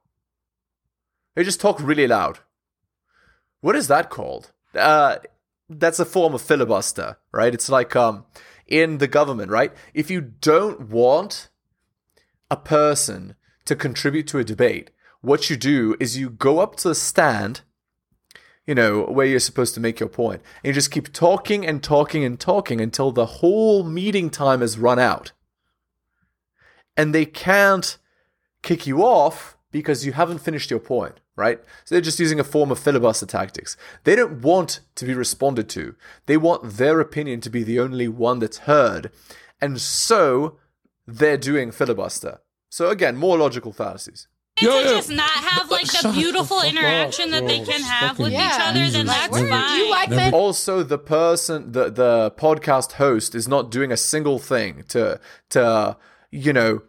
They 1.34 1.42
just 1.42 1.60
talk 1.60 1.80
really 1.80 2.06
loud. 2.06 2.38
What 3.60 3.74
is 3.74 3.88
that 3.88 4.08
called? 4.08 4.52
Uh, 4.74 5.16
that's 5.68 5.98
a 5.98 6.04
form 6.04 6.34
of 6.34 6.42
filibuster, 6.42 7.18
right? 7.32 7.52
It's 7.52 7.68
like 7.68 7.94
um, 7.96 8.24
in 8.68 8.98
the 8.98 9.08
government, 9.08 9.50
right? 9.50 9.72
If 9.94 10.10
you 10.10 10.20
don't 10.20 10.88
want 10.88 11.48
a 12.50 12.56
person 12.56 13.34
to 13.64 13.74
contribute 13.74 14.26
to 14.28 14.38
a 14.38 14.44
debate, 14.44 14.90
what 15.20 15.50
you 15.50 15.56
do 15.56 15.96
is 15.98 16.16
you 16.16 16.30
go 16.30 16.60
up 16.60 16.76
to 16.76 16.88
the 16.88 16.94
stand, 16.94 17.62
you 18.66 18.74
know, 18.74 19.02
where 19.04 19.26
you're 19.26 19.40
supposed 19.40 19.74
to 19.74 19.80
make 19.80 19.98
your 19.98 20.08
point, 20.08 20.42
and 20.62 20.68
you 20.68 20.72
just 20.72 20.90
keep 20.90 21.12
talking 21.12 21.66
and 21.66 21.82
talking 21.82 22.24
and 22.24 22.38
talking 22.38 22.80
until 22.80 23.10
the 23.10 23.26
whole 23.26 23.82
meeting 23.82 24.30
time 24.30 24.60
has 24.60 24.78
run 24.78 24.98
out 24.98 25.32
and 26.98 27.14
they 27.14 27.24
can't 27.24 27.96
kick 28.60 28.86
you 28.86 29.02
off 29.02 29.56
because 29.70 30.04
you 30.04 30.12
haven't 30.12 30.40
finished 30.40 30.70
your 30.70 30.80
point, 30.80 31.20
right? 31.38 31.60
So 31.84 31.94
they're 31.94 32.02
just 32.02 32.20
using 32.20 32.40
a 32.40 32.44
form 32.44 32.70
of 32.70 32.78
filibuster 32.78 33.26
tactics. 33.26 33.76
They 34.04 34.16
don't 34.16 34.42
want 34.42 34.80
to 34.96 35.04
be 35.06 35.14
responded 35.14 35.68
to. 35.70 35.94
They 36.26 36.36
want 36.36 36.76
their 36.76 37.00
opinion 37.00 37.40
to 37.42 37.50
be 37.50 37.62
the 37.62 37.80
only 37.80 38.08
one 38.08 38.40
that's 38.40 38.58
heard. 38.58 39.10
And 39.60 39.80
so 39.80 40.58
they're 41.06 41.38
doing 41.38 41.70
filibuster. 41.70 42.40
So 42.70 42.90
again, 42.90 43.16
more 43.16 43.38
logical 43.38 43.72
fallacies. 43.72 44.28
Yeah, 44.60 44.82
to 44.82 44.88
just 44.88 45.10
not 45.10 45.30
have 45.30 45.70
like 45.70 45.86
the 45.86 46.10
beautiful 46.12 46.62
interaction 46.62 47.30
that 47.30 47.46
they 47.46 47.60
can 47.60 47.80
have 47.80 48.18
with 48.18 48.32
each 48.32 48.38
other, 48.38 48.90
then 48.90 49.06
that's 49.06 49.38
fine. 49.38 50.34
Also, 50.34 50.82
the 50.82 50.98
person, 50.98 51.72
the 51.72 51.90
the 51.90 52.32
podcast 52.36 52.92
host, 52.92 53.36
is 53.36 53.46
not 53.46 53.70
doing 53.70 53.92
a 53.92 53.96
single 53.96 54.40
thing 54.40 54.82
to 54.88 55.20
to 55.50 55.96
you 56.30 56.52
know 56.52 56.82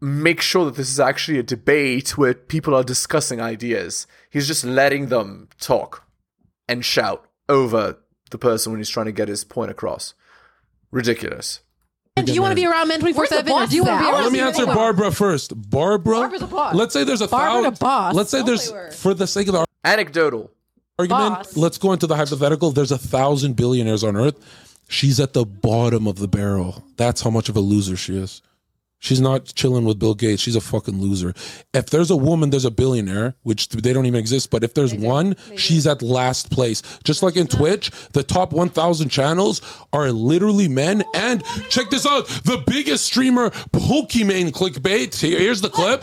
make 0.00 0.40
sure 0.40 0.64
that 0.66 0.76
this 0.76 0.90
is 0.90 1.00
actually 1.00 1.38
a 1.38 1.42
debate 1.42 2.16
where 2.16 2.34
people 2.34 2.74
are 2.74 2.84
discussing 2.84 3.40
ideas. 3.40 4.06
He's 4.30 4.46
just 4.46 4.64
letting 4.64 5.06
them 5.06 5.48
talk 5.60 6.04
and 6.68 6.84
shout 6.84 7.26
over 7.48 7.98
the 8.30 8.38
person 8.38 8.72
when 8.72 8.78
he's 8.80 8.90
trying 8.90 9.06
to 9.06 9.12
get 9.12 9.28
his 9.28 9.44
point 9.44 9.70
across. 9.70 10.14
Ridiculous. 10.90 11.60
And 12.16 12.26
Do 12.26 12.32
you 12.32 12.42
want 12.42 12.52
to 12.52 12.56
be 12.56 12.66
around 12.66 12.88
men 12.88 13.00
24 13.00 13.26
7 13.26 13.52
or 13.52 13.66
do 13.66 13.76
you 13.76 13.84
want 13.84 14.00
to 14.00 14.04
be 14.04 14.10
around 14.10 14.22
Let 14.24 14.32
me 14.32 14.40
answer 14.40 14.66
Barbara 14.66 15.12
first. 15.12 15.52
Barbara. 15.70 16.14
Barbara's 16.16 16.42
a 16.42 16.46
boss. 16.48 16.74
Let's 16.74 16.92
say 16.92 17.04
there's 17.04 17.20
a 17.20 17.28
Barbara 17.28 17.62
thousand. 17.62 17.74
the 17.74 17.78
boss. 17.78 18.14
Let's 18.14 18.30
say 18.30 18.42
there's 18.42 18.70
play 18.70 18.80
with 18.80 18.86
her. 18.86 18.98
for 18.98 19.14
the 19.14 19.26
sake 19.26 19.46
of 19.48 19.52
the 19.54 19.64
Anecdotal. 19.84 20.50
argument. 20.98 21.34
Boss. 21.34 21.56
Let's 21.56 21.78
go 21.78 21.92
into 21.92 22.06
the 22.08 22.16
hypothetical. 22.16 22.72
There's 22.72 22.90
a 22.90 22.98
thousand 22.98 23.54
billionaires 23.54 24.02
on 24.02 24.16
Earth. 24.16 24.34
She's 24.88 25.20
at 25.20 25.32
the 25.32 25.44
bottom 25.44 26.08
of 26.08 26.18
the 26.18 26.26
barrel. 26.28 26.82
That's 26.96 27.20
how 27.20 27.30
much 27.30 27.48
of 27.48 27.56
a 27.56 27.60
loser 27.60 27.96
she 27.96 28.16
is. 28.16 28.42
She's 29.00 29.20
not 29.20 29.46
chilling 29.54 29.84
with 29.84 29.98
Bill 29.98 30.14
Gates. 30.14 30.42
She's 30.42 30.56
a 30.56 30.60
fucking 30.60 31.00
loser. 31.00 31.32
If 31.72 31.90
there's 31.90 32.10
a 32.10 32.16
woman, 32.16 32.50
there's 32.50 32.64
a 32.64 32.70
billionaire, 32.70 33.36
which 33.42 33.68
they 33.68 33.92
don't 33.92 34.06
even 34.06 34.18
exist. 34.18 34.50
But 34.50 34.64
if 34.64 34.74
there's 34.74 34.92
one, 34.92 35.36
she's 35.56 35.86
at 35.86 36.02
last 36.02 36.50
place. 36.50 36.82
Just 37.04 37.22
like 37.22 37.36
in 37.36 37.46
Twitch, 37.46 37.90
the 38.12 38.24
top 38.24 38.52
1,000 38.52 39.08
channels 39.08 39.62
are 39.92 40.10
literally 40.10 40.68
men. 40.68 41.04
Oh, 41.06 41.10
and 41.14 41.44
check 41.68 41.90
this 41.90 42.06
out 42.06 42.26
the 42.44 42.62
biggest 42.66 43.04
streamer, 43.04 43.50
Pokimane 43.50 44.50
Clickbait. 44.50 45.14
Here's 45.20 45.60
the 45.60 45.70
clip. 45.70 46.02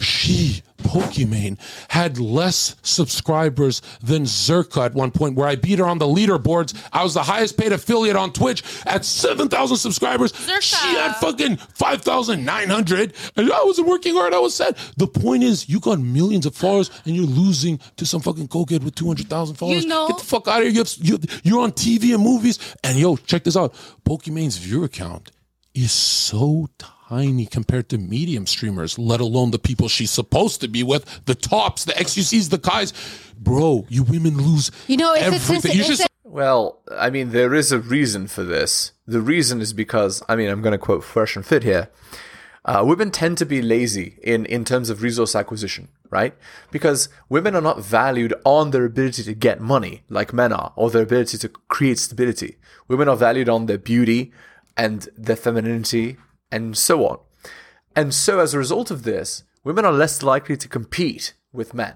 She, 0.00 0.62
Pokimane, 1.00 1.58
had 1.88 2.18
less 2.18 2.76
subscribers 2.82 3.82
than 4.02 4.24
Zherka 4.24 4.84
at 4.86 4.94
one 4.94 5.10
point, 5.10 5.36
where 5.36 5.46
I 5.48 5.56
beat 5.56 5.78
her 5.78 5.86
on 5.86 5.98
the 5.98 6.06
leaderboards. 6.06 6.74
I 6.92 7.02
was 7.04 7.14
the 7.14 7.22
highest 7.22 7.56
paid 7.58 7.72
affiliate 7.72 8.16
on 8.16 8.32
Twitch 8.32 8.62
at 8.86 9.04
7,000 9.04 9.76
subscribers. 9.76 10.32
She 10.62 10.76
had 10.76 11.16
fucking 11.16 11.56
5,900. 11.58 13.12
And 13.36 13.52
I 13.52 13.64
wasn't 13.64 13.88
working 13.88 14.14
hard. 14.14 14.32
I 14.34 14.38
was 14.38 14.54
sad. 14.54 14.76
The 14.96 15.06
point 15.06 15.42
is, 15.42 15.68
you 15.68 15.80
got 15.80 16.00
millions 16.00 16.46
of 16.46 16.54
followers 16.54 16.90
and 17.04 17.14
you're 17.14 17.26
losing 17.26 17.78
to 17.96 18.06
some 18.06 18.20
fucking 18.20 18.48
cokehead 18.48 18.82
with 18.82 18.94
200,000 18.94 19.56
followers. 19.56 19.84
know- 19.84 20.08
Get 20.08 20.18
the 20.18 20.24
fuck 20.24 20.48
out 20.48 20.62
of 20.62 20.64
here. 20.64 20.72
You 20.72 20.78
have, 20.80 20.94
you, 21.00 21.18
you're 21.42 21.60
on 21.62 21.72
TV 21.72 22.14
and 22.14 22.22
movies. 22.22 22.58
And 22.82 22.98
yo, 22.98 23.16
check 23.16 23.44
this 23.44 23.56
out. 23.56 23.74
Pokimane's 24.04 24.56
viewer 24.58 24.88
count 24.88 25.30
is 25.74 25.92
so 25.92 26.68
tiny 27.08 27.46
compared 27.46 27.88
to 27.90 27.98
medium 27.98 28.46
streamers, 28.46 28.98
let 28.98 29.20
alone 29.20 29.50
the 29.50 29.58
people 29.58 29.88
she's 29.88 30.10
supposed 30.10 30.60
to 30.60 30.68
be 30.68 30.82
with, 30.82 31.24
the 31.26 31.34
tops, 31.34 31.84
the 31.84 31.92
xQcs, 31.92 32.50
the 32.50 32.58
Kais. 32.58 32.92
Bro, 33.38 33.86
you 33.88 34.02
women 34.02 34.36
lose 34.38 34.70
You 34.86 34.96
know, 34.96 35.12
it's 35.12 35.24
everything. 35.24 35.60
sensi- 35.60 35.74
You 35.76 35.80
it's 35.80 35.88
just 35.88 36.08
Well, 36.24 36.80
I 36.90 37.10
mean, 37.10 37.30
there 37.30 37.54
is 37.54 37.70
a 37.72 37.78
reason 37.78 38.26
for 38.26 38.42
this. 38.42 38.92
The 39.06 39.20
reason 39.20 39.60
is 39.60 39.72
because, 39.72 40.22
I 40.28 40.36
mean, 40.36 40.48
I'm 40.48 40.62
going 40.62 40.72
to 40.72 40.78
quote 40.78 41.04
Fresh 41.04 41.36
and 41.36 41.46
Fit 41.46 41.62
here. 41.62 41.88
Uh, 42.64 42.82
women 42.84 43.12
tend 43.12 43.38
to 43.38 43.46
be 43.46 43.62
lazy 43.62 44.18
in, 44.24 44.44
in 44.46 44.64
terms 44.64 44.90
of 44.90 45.00
resource 45.00 45.36
acquisition, 45.36 45.86
right? 46.10 46.34
Because 46.72 47.08
women 47.28 47.54
are 47.54 47.60
not 47.60 47.80
valued 47.80 48.34
on 48.44 48.72
their 48.72 48.84
ability 48.84 49.22
to 49.22 49.34
get 49.34 49.60
money 49.60 50.02
like 50.08 50.32
men 50.32 50.52
are, 50.52 50.72
or 50.74 50.90
their 50.90 51.02
ability 51.04 51.38
to 51.38 51.48
create 51.48 52.00
stability. 52.00 52.56
Women 52.88 53.08
are 53.08 53.16
valued 53.16 53.48
on 53.48 53.66
their 53.66 53.78
beauty 53.78 54.32
and 54.76 55.08
their 55.16 55.36
femininity 55.36 56.16
and 56.56 56.76
so 56.76 57.06
on. 57.06 57.18
And 57.94 58.12
so, 58.14 58.40
as 58.40 58.54
a 58.54 58.58
result 58.58 58.90
of 58.90 59.02
this, 59.02 59.44
women 59.64 59.84
are 59.84 59.92
less 59.92 60.22
likely 60.22 60.56
to 60.56 60.68
compete 60.68 61.34
with 61.52 61.74
men 61.74 61.94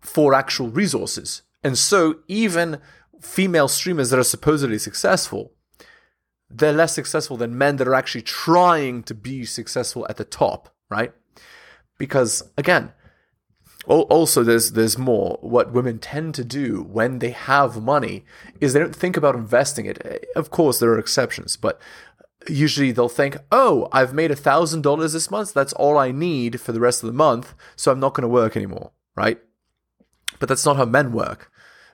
for 0.00 0.34
actual 0.34 0.68
resources. 0.68 1.42
And 1.62 1.76
so, 1.76 2.20
even 2.28 2.80
female 3.20 3.68
streamers 3.68 4.10
that 4.10 4.18
are 4.18 4.24
supposedly 4.24 4.78
successful, 4.78 5.52
they're 6.48 6.72
less 6.72 6.94
successful 6.94 7.36
than 7.36 7.56
men 7.56 7.76
that 7.76 7.88
are 7.88 7.94
actually 7.94 8.22
trying 8.22 9.02
to 9.04 9.14
be 9.14 9.44
successful 9.44 10.06
at 10.08 10.16
the 10.16 10.24
top, 10.24 10.74
right? 10.88 11.12
Because 11.98 12.42
again, 12.56 12.92
also 13.86 14.42
there's 14.42 14.72
there's 14.72 14.98
more. 14.98 15.38
What 15.42 15.72
women 15.72 15.98
tend 15.98 16.34
to 16.34 16.44
do 16.44 16.82
when 16.82 17.18
they 17.18 17.30
have 17.30 17.82
money 17.82 18.24
is 18.60 18.72
they 18.72 18.80
don't 18.80 18.96
think 18.96 19.16
about 19.16 19.34
investing 19.34 19.86
it. 19.86 20.00
Eh, 20.04 20.18
Of 20.34 20.50
course, 20.50 20.78
there 20.78 20.90
are 20.90 20.98
exceptions, 20.98 21.56
but 21.56 21.80
usually 22.48 22.92
they'll 22.92 23.08
think, 23.08 23.36
"Oh, 23.50 23.88
I've 23.92 24.14
made 24.14 24.30
a 24.30 24.36
thousand 24.36 24.82
dollars 24.82 25.12
this 25.12 25.30
month. 25.30 25.52
That's 25.52 25.72
all 25.74 25.98
I 25.98 26.10
need 26.10 26.60
for 26.60 26.72
the 26.72 26.80
rest 26.80 27.02
of 27.02 27.06
the 27.06 27.12
month, 27.12 27.54
so 27.76 27.90
I'm 27.90 28.00
not 28.00 28.14
going 28.14 28.22
to 28.22 28.28
work 28.28 28.56
anymore." 28.56 28.92
Right? 29.16 29.40
But 30.38 30.48
that's 30.48 30.64
not 30.64 30.76
how 30.76 30.84
men 30.84 31.12
work. 31.12 31.50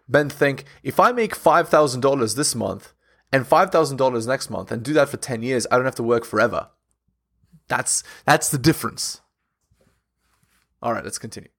Men 0.09 0.31
think 0.31 0.65
if 0.83 1.01
I 1.01 1.13
make 1.13 1.35
five 1.35 1.69
thousand 1.69 2.01
dollars 2.01 2.35
this 2.35 2.55
month 2.55 2.93
and 3.33 3.47
five 3.47 3.71
thousand 3.71 3.97
dollars 3.97 4.27
next 4.27 4.51
month 4.51 4.71
and 4.71 4.83
do 4.83 4.93
that 4.93 5.09
for 5.09 5.17
ten 5.17 5.43
years, 5.43 5.67
I 5.71 5.77
don't 5.77 5.85
have 5.85 5.95
to 5.97 6.03
work 6.03 6.25
forever. 6.25 6.69
That's 7.69 8.03
that's 8.25 8.51
the 8.51 8.59
difference. 8.59 9.21
All 10.83 10.93
right, 10.93 11.05
let's 11.05 11.19
continue. 11.19 11.51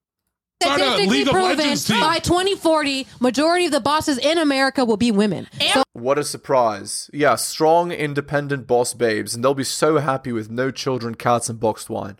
Start 0.61 0.79
a 0.81 0.83
statistically 0.85 1.17
League 1.19 1.27
of 1.27 1.33
proven 1.33 1.57
Legends 1.57 1.85
team. 1.85 1.99
by 1.99 2.17
2040, 2.19 3.05
majority 3.19 3.65
of 3.67 3.71
the 3.71 3.79
bosses 3.79 4.17
in 4.17 4.39
America 4.39 4.83
will 4.85 4.97
be 4.97 5.11
women. 5.11 5.47
So 5.73 5.83
What 5.93 6.17
a 6.17 6.23
surprise! 6.23 7.09
Yeah, 7.13 7.35
strong, 7.35 7.91
independent 7.91 8.65
boss 8.65 8.93
babes, 8.95 9.35
and 9.35 9.43
they'll 9.43 9.53
be 9.53 9.63
so 9.63 9.97
happy 9.99 10.31
with 10.31 10.49
no 10.49 10.71
children, 10.71 11.13
cats, 11.15 11.47
and 11.49 11.59
boxed 11.59 11.89
wine. 11.91 12.17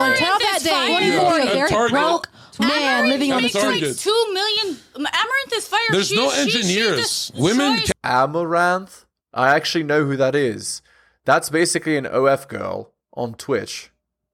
until 0.00 0.26
that 0.38 0.58
day, 0.64 0.88
2040, 0.88 1.44
Yeah, 1.46 1.52
they're 1.54 1.68
Target. 1.68 1.92
broke 1.92 2.28
man 2.58 3.08
living 3.08 3.30
on 3.32 3.38
the 3.38 3.42
makes 3.44 3.54
like 3.54 3.64
Target. 3.80 3.98
two 3.98 4.26
million. 4.32 4.76
Amouranth 4.96 5.52
is 5.54 5.68
fire. 5.68 5.80
There's 5.90 6.08
She- 6.08 6.16
no 6.16 6.30
she- 6.30 6.50
she 6.50 6.58
engineers. 6.58 6.96
destroys- 6.96 7.40
Women 7.40 7.78
can 7.78 7.92
Amouranth. 8.04 9.04
I 9.32 9.54
actually 9.54 9.84
know 9.84 10.04
who 10.04 10.16
that 10.16 10.34
is. 10.34 10.82
That's 11.24 11.48
basically 11.50 11.96
an 11.96 12.06
OF 12.06 12.48
girl 12.48 12.92
on 13.14 13.34
Twitch. 13.34 13.90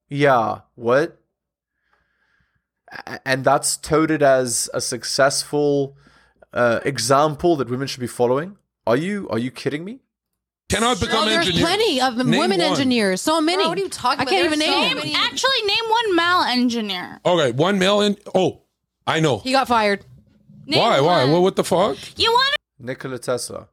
Yeah, 0.08 0.60
what? 0.74 1.18
A- 3.06 3.20
And 3.28 3.44
that's 3.44 3.76
touted 3.76 4.22
as 4.22 4.68
a 4.74 4.80
successful 4.80 5.96
uh, 6.52 6.80
example 6.84 7.56
that 7.56 7.68
women 7.70 7.86
should 7.86 8.00
be 8.00 8.06
following. 8.06 8.56
Are 8.86 8.96
you 8.96 9.28
are 9.30 9.38
you 9.38 9.50
kidding 9.50 9.84
me? 9.84 10.00
cannot 10.68 10.98
become 11.00 11.24
Oh, 11.24 11.26
there's 11.26 11.46
engineers. 11.46 11.66
plenty 11.68 12.00
of 12.00 12.16
Name 12.16 12.40
women 12.40 12.60
one. 12.60 12.70
engineers. 12.70 13.20
So 13.20 13.40
many. 13.42 13.66
what 13.68 13.76
are 13.76 13.80
you 13.82 13.90
talking 13.90 14.20
I 14.20 14.22
about? 14.22 14.30
can't 14.30 14.46
even 14.46 14.58
There's 14.58 14.70
name 14.70 14.88
so 14.96 15.00
them. 15.00 15.06
Name, 15.08 15.16
actually, 15.16 15.62
name 15.66 15.84
one 15.90 16.16
male 16.16 16.42
engineer. 16.48 17.20
Okay, 17.26 17.52
one 17.52 17.78
male 17.78 18.00
in. 18.00 18.16
Oh, 18.34 18.62
I 19.06 19.20
know. 19.20 19.38
He 19.40 19.52
got 19.52 19.68
fired. 19.68 20.04
Name 20.66 20.80
Why? 20.80 21.00
Why? 21.00 21.24
one. 21.24 21.32
What, 21.32 21.42
what 21.42 21.56
the 21.56 21.64
fuck? 21.64 21.96
You 22.18 22.30
want 22.32 22.56
Nikola 22.78 23.18
Tesla. 23.18 23.68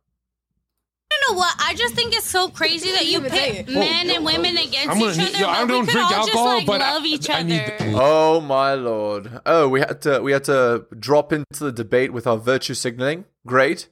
To 1.29 1.33
know 1.33 1.39
what? 1.39 1.55
I 1.59 1.73
just 1.75 1.95
think 1.95 2.13
it's 2.15 2.25
so 2.29 2.49
crazy 2.49 2.91
that 2.91 3.05
you 3.05 3.19
even 3.19 3.31
say 3.31 3.63
pit 3.63 3.69
it. 3.69 3.73
men 3.73 4.09
and 4.09 4.25
women 4.25 4.57
against 4.57 4.89
I'm 4.89 4.99
gonna 4.99 5.11
each 5.11 5.17
need- 5.17 5.27
other. 5.35 5.39
yo, 5.39 5.47
I 5.47 5.61
but 5.61 5.67
don't 5.67 5.79
we 5.81 5.85
could 5.87 5.91
drink 5.93 6.07
all 6.11 6.13
alcohol, 6.17 6.45
just, 6.45 6.57
like, 6.57 6.65
but 6.67 6.81
I- 6.81 6.93
love 6.93 7.05
each 7.05 7.29
I 7.29 7.33
other. 7.39 7.43
need- 7.45 7.95
Oh 7.95 8.41
my 8.41 8.73
lord. 8.73 9.41
Oh, 9.45 9.67
we 9.67 9.79
had 9.79 10.01
to 10.03 10.19
we 10.21 10.31
had 10.31 10.43
to 10.45 10.85
drop 10.99 11.31
into 11.33 11.63
the 11.63 11.71
debate 11.71 12.13
with 12.13 12.25
our 12.27 12.37
virtue 12.37 12.73
signaling. 12.73 13.25
Great. 13.45 13.87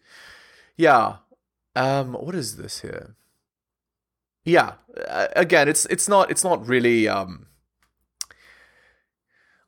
Yeah. 0.76 1.18
Um 1.76 2.14
what 2.14 2.36
is 2.36 2.58
this 2.58 2.82
here? 2.82 3.16
Yeah. 4.46 4.74
Uh, 5.08 5.28
again, 5.36 5.68
it's 5.68 5.86
it's 5.88 6.08
not 6.08 6.32
it's 6.32 6.44
not 6.44 6.66
really 6.68 7.08
um 7.08 7.46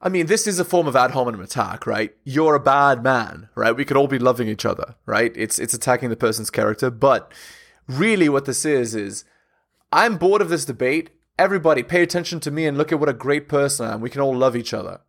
I 0.01 0.07
mean, 0.07 0.27
this 0.27 0.47
is 0.47 0.59
a 0.59 0.65
form 0.65 0.87
of 0.87 0.95
ad 0.95 1.11
hominem 1.11 1.41
attack, 1.41 1.85
right? 1.85 2.15
You're 2.23 2.55
a 2.55 2.59
bad 2.59 3.03
man, 3.03 3.49
right? 3.53 3.75
We 3.75 3.83
could 3.83 3.97
all 3.97 4.07
be 4.07 4.17
loving 4.17 4.47
each 4.47 4.65
other, 4.65 4.95
right? 5.05 5.33
It's 5.35 5.59
it's 5.59 5.73
attacking 5.73 6.09
the 6.09 6.15
person's 6.15 6.49
character, 6.49 6.89
but 6.89 7.33
really 7.89 8.29
what 8.29 8.45
this 8.45 8.63
is 8.63 8.95
is 8.95 9.25
I'm 9.91 10.15
bored 10.17 10.41
of 10.41 10.47
this 10.49 10.63
debate. 10.63 11.09
Everybody 11.37 11.83
pay 11.83 12.01
attention 12.03 12.39
to 12.41 12.51
me 12.51 12.65
and 12.65 12.77
look 12.77 12.91
at 12.91 12.99
what 12.99 13.09
a 13.09 13.13
great 13.13 13.49
person 13.49 13.85
I 13.87 13.93
am. 13.93 14.01
We 14.01 14.09
can 14.09 14.21
all 14.21 14.35
love 14.35 14.55
each 14.55 14.73
other. 14.73 15.01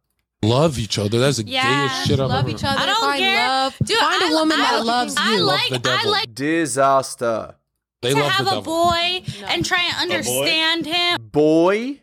Love 0.43 0.79
each 0.79 0.99
other. 0.99 1.19
That's 1.21 1.37
the 1.37 1.45
Yeah, 1.45 1.89
gayest 1.89 2.07
shit 2.09 2.19
I've 2.21 2.29
Love 2.31 2.45
ever 2.47 2.51
each 2.51 2.65
other. 2.65 2.81
I 2.81 2.87
don't 2.87 3.01
find 3.01 3.19
care. 3.21 3.47
love. 3.49 3.77
Dude, 3.85 3.99
find 3.99 4.23
a 4.23 4.27
I- 4.27 4.31
woman 4.31 4.61
I- 4.61 4.63
that 4.71 4.85
loves 4.87 5.15
I 5.19 5.35
you. 5.35 5.41
like 5.43 5.69
the 5.69 5.75
I 5.75 5.79
devil. 5.79 6.11
like 6.13 6.35
Disaster. 6.35 7.57
They 8.01 8.15
to 8.15 8.21
love 8.21 8.31
have 8.33 8.45
the 8.47 8.53
a 8.53 8.55
devil. 8.55 8.63
boy 8.87 9.23
and 9.49 9.67
try 9.67 9.83
and 9.83 10.11
understand 10.11 10.87
him. 10.87 11.19
Boy? 11.31 12.01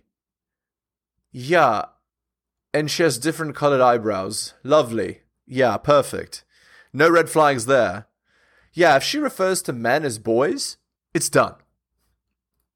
Yeah. 1.31 1.86
And 2.74 2.91
she 2.91 3.01
has 3.03 3.17
different 3.17 3.55
colored 3.55 3.81
eyebrows. 3.81 4.53
Lovely. 4.63 5.22
Yeah, 5.48 5.77
perfect. 5.77 6.43
No 6.93 7.10
red 7.10 7.29
flags 7.29 7.65
there. 7.65 8.05
Yeah, 8.77 8.96
if 8.96 9.01
she 9.01 9.17
refers 9.17 9.63
to 9.63 9.74
men 9.74 10.05
as 10.05 10.19
boys, 10.19 10.77
it's 11.12 11.29
done. 11.29 11.55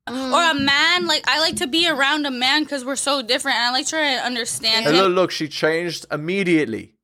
Or 0.07 0.49
a 0.49 0.55
man, 0.55 1.05
like 1.05 1.23
I 1.29 1.39
like 1.39 1.57
to 1.57 1.67
be 1.67 1.87
around 1.87 2.25
a 2.25 2.31
man 2.31 2.63
because 2.63 2.83
we're 2.83 2.95
so 2.95 3.21
different, 3.21 3.57
and 3.57 3.67
I 3.67 3.71
like 3.71 3.85
to 3.85 3.91
try 3.91 4.07
and 4.13 4.25
understand 4.25 4.87
And 4.87 4.95
him. 4.95 5.03
look, 5.03 5.13
look, 5.15 5.31
she 5.31 5.47
changed 5.47 6.07
immediately. 6.11 6.95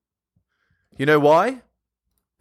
You 0.97 1.05
know 1.05 1.19
why? 1.19 1.61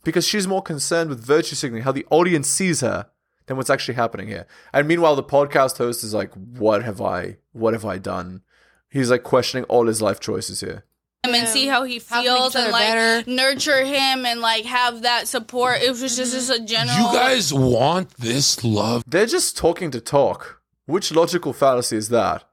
Because 0.02 0.26
she's 0.26 0.48
more 0.48 0.62
concerned 0.62 1.10
with 1.10 1.22
virtue 1.22 1.54
signaling, 1.56 1.82
how 1.82 1.92
the 1.92 2.06
audience 2.08 2.48
sees 2.48 2.80
her, 2.80 3.10
than 3.44 3.58
what's 3.58 3.68
actually 3.68 3.96
happening 3.96 4.26
here? 4.28 4.46
And 4.72 4.88
meanwhile, 4.88 5.14
the 5.14 5.22
podcast 5.22 5.76
host 5.76 6.02
is 6.02 6.14
like, 6.14 6.32
"What 6.32 6.84
have 6.84 7.02
I? 7.02 7.36
What 7.52 7.74
have 7.74 7.84
I 7.84 7.98
done?" 7.98 8.40
He's 8.88 9.10
like 9.10 9.24
questioning 9.24 9.64
all 9.64 9.88
his 9.88 10.00
life 10.00 10.20
choices 10.20 10.60
here. 10.60 10.85
Him 11.28 11.34
and 11.34 11.48
see 11.48 11.66
how 11.66 11.84
he 11.84 12.00
How 12.08 12.22
feels 12.22 12.54
each 12.54 12.62
and 12.62 12.72
like 12.72 12.86
better. 12.86 13.30
nurture 13.30 13.84
him 13.84 14.26
and 14.26 14.40
like 14.40 14.64
have 14.64 15.02
that 15.02 15.28
support. 15.28 15.82
It 15.82 15.90
was 15.90 16.00
just, 16.00 16.16
just, 16.16 16.32
just 16.32 16.50
a 16.50 16.54
mm-hmm. 16.54 16.66
general. 16.66 17.12
You 17.12 17.18
guys 17.18 17.52
want 17.52 18.10
this 18.16 18.64
love? 18.64 19.04
They're 19.06 19.26
just 19.26 19.56
talking 19.56 19.90
to 19.90 20.00
talk. 20.00 20.60
Which 20.86 21.12
logical 21.12 21.52
fallacy 21.52 21.96
is 21.96 22.08
that? 22.10 22.44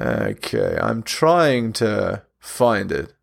Okay, 0.00 0.78
I'm 0.80 1.02
trying 1.02 1.72
to 1.74 2.22
find 2.38 2.92
it. 2.92 3.14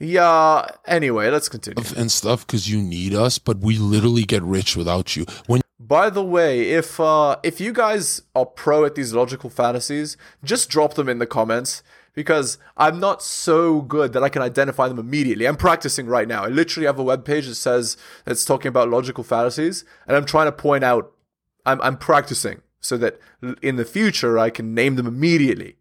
Yeah, 0.00 0.66
anyway, 0.86 1.30
let's 1.30 1.48
continue. 1.48 1.82
and 1.96 2.10
stuff 2.10 2.46
because 2.46 2.68
you 2.68 2.80
need 2.82 3.14
us, 3.14 3.38
but 3.38 3.58
we 3.58 3.78
literally 3.78 4.24
get 4.24 4.42
rich 4.42 4.76
without 4.76 5.16
you. 5.16 5.24
When 5.46 5.62
By 5.86 6.08
the 6.08 6.24
way, 6.24 6.70
if 6.70 6.98
uh 6.98 7.36
if 7.42 7.60
you 7.60 7.72
guys 7.72 8.22
are 8.34 8.46
pro 8.46 8.84
at 8.84 8.94
these 8.94 9.12
logical 9.12 9.50
fantasies, 9.50 10.16
just 10.42 10.70
drop 10.70 10.94
them 10.94 11.08
in 11.08 11.18
the 11.18 11.26
comments 11.26 11.82
because 12.14 12.58
I'm 12.76 12.98
not 13.00 13.22
so 13.22 13.82
good 13.82 14.12
that 14.14 14.22
I 14.22 14.28
can 14.28 14.40
identify 14.40 14.86
them 14.88 14.98
immediately. 14.98 15.46
I'm 15.46 15.56
practicing 15.56 16.06
right 16.06 16.28
now. 16.28 16.44
I 16.44 16.48
literally 16.48 16.86
have 16.86 16.98
a 16.98 17.02
web 17.02 17.24
page 17.24 17.46
that 17.48 17.56
says 17.56 17.96
it's 18.26 18.44
talking 18.44 18.68
about 18.68 18.88
logical 18.88 19.24
fallacies 19.24 19.84
and 20.06 20.16
I'm 20.16 20.24
trying 20.24 20.46
to 20.46 20.52
point 20.52 20.84
out 20.84 21.12
I'm 21.66 21.80
I'm 21.82 21.96
practicing 21.98 22.62
so 22.80 22.96
that 22.98 23.18
in 23.62 23.76
the 23.76 23.84
future 23.84 24.38
I 24.38 24.50
can 24.50 24.74
name 24.74 24.94
them 24.96 25.06
immediately. 25.06 25.76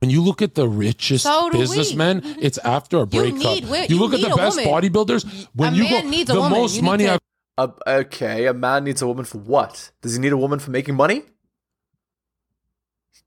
when 0.00 0.10
you 0.10 0.20
look 0.28 0.42
at 0.42 0.54
the 0.60 0.68
richest 0.68 1.24
So 1.24 1.48
do 1.48 1.56
we. 1.58 1.62
businessmen, 1.62 2.22
it's 2.46 2.58
after 2.76 2.96
a 2.98 3.06
breakup. 3.06 3.38
need 3.38 3.64
you 3.64 3.84
you 3.92 3.98
look 4.02 4.12
at 4.18 4.20
the 4.28 4.34
best 4.44 4.56
woman. 4.58 4.72
bodybuilders. 4.72 5.22
When 5.54 5.72
A 5.74 5.76
you 5.76 5.84
man 5.84 6.04
go, 6.04 6.10
needs 6.16 6.28
a 6.30 6.34
the 6.34 6.40
woman. 6.40 6.58
most 6.58 6.76
You 6.76 6.82
money 6.90 7.04
I've 7.08 7.20
Uh, 7.58 7.68
okay, 7.86 8.46
a 8.46 8.54
man 8.54 8.84
needs 8.84 9.02
a 9.02 9.06
woman 9.06 9.24
for 9.24 9.38
what? 9.38 9.90
Does 10.00 10.14
he 10.14 10.20
need 10.20 10.32
a 10.32 10.36
woman 10.36 10.58
for 10.58 10.70
making 10.70 10.94
money? 10.94 11.22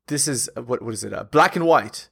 This 0.08 0.28
is 0.28 0.50
uh, 0.58 0.62
what 0.64 0.82
what 0.82 0.94
is 0.94 1.04
it? 1.04 1.14
Uh, 1.14 1.24
black 1.26 1.56
and 1.56 1.66
white. 1.66 2.10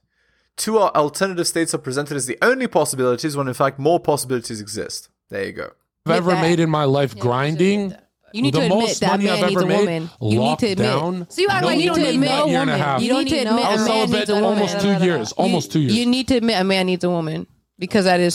Two 0.56 0.78
al- 0.78 0.90
alternative 0.90 1.46
states 1.46 1.74
are 1.74 1.78
presented 1.78 2.16
as 2.16 2.26
the 2.26 2.38
only 2.40 2.68
possibilities 2.68 3.36
when 3.36 3.48
in 3.48 3.54
fact 3.54 3.78
more 3.78 3.98
possibilities 3.98 4.60
exist. 4.60 5.08
There 5.28 5.44
you 5.44 5.52
go. 5.52 5.70
I've 6.06 6.16
ever 6.16 6.30
that. 6.32 6.42
made 6.42 6.60
in 6.60 6.70
my 6.70 6.84
life 6.84 7.16
grinding. 7.18 7.94
You 8.32 8.42
need 8.42 8.54
the 8.54 8.60
to 8.60 8.64
admit 8.66 8.78
most 8.80 9.00
that 9.00 9.10
money 9.12 9.24
man 9.26 9.32
I've 9.44 9.48
needs 9.50 9.62
ever 9.62 9.64
a 9.64 9.68
made, 9.68 9.78
woman. 9.78 10.10
You 10.20 10.38
need 10.40 10.58
to 10.58 10.66
admit. 10.66 10.78
down. 10.86 11.26
So 11.30 11.40
you 11.42 11.48
act 11.48 11.62
no 11.62 11.66
like 11.68 11.78
you 11.78 11.90
need 11.90 11.96
need 11.98 12.04
to 12.04 12.10
admit 12.10 12.30
a 12.30 12.42
a 12.42 12.48
year 12.48 12.60
and 12.60 12.70
a 12.70 12.72
woman. 12.78 13.00
You 13.02 13.08
don't 13.08 13.24
need 13.24 13.30
to 13.30 13.36
admit 13.38 13.64
I 13.64 13.72
was 13.72 13.82
a 13.82 13.84
man 13.84 13.86
celibate 13.86 14.10
needs 14.18 14.30
a 14.30 14.34
woman. 14.34 14.44
almost 14.50 14.80
two 14.80 15.04
years. 15.04 15.32
Almost 15.32 15.72
two 15.72 15.80
years. 15.80 15.94
You 15.96 16.06
need 16.06 16.28
to 16.28 16.36
admit 16.36 16.60
a 16.60 16.64
man 16.64 16.86
needs 16.86 17.04
a 17.04 17.10
woman 17.10 17.46
because 17.78 18.04
that 18.06 18.18
is 18.20 18.34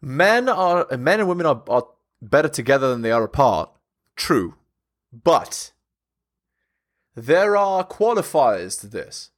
Men 0.00 0.48
are 0.48 0.86
men 0.96 1.20
and 1.20 1.28
women 1.28 1.46
are, 1.46 1.62
are 1.68 1.86
better 2.22 2.48
together 2.48 2.90
than 2.90 3.02
they 3.02 3.10
are 3.10 3.24
apart. 3.24 3.70
True. 4.16 4.54
But 5.12 5.72
there 7.14 7.56
are 7.56 7.84
qualifiers 7.84 8.80
to 8.80 8.86
this. 8.86 9.30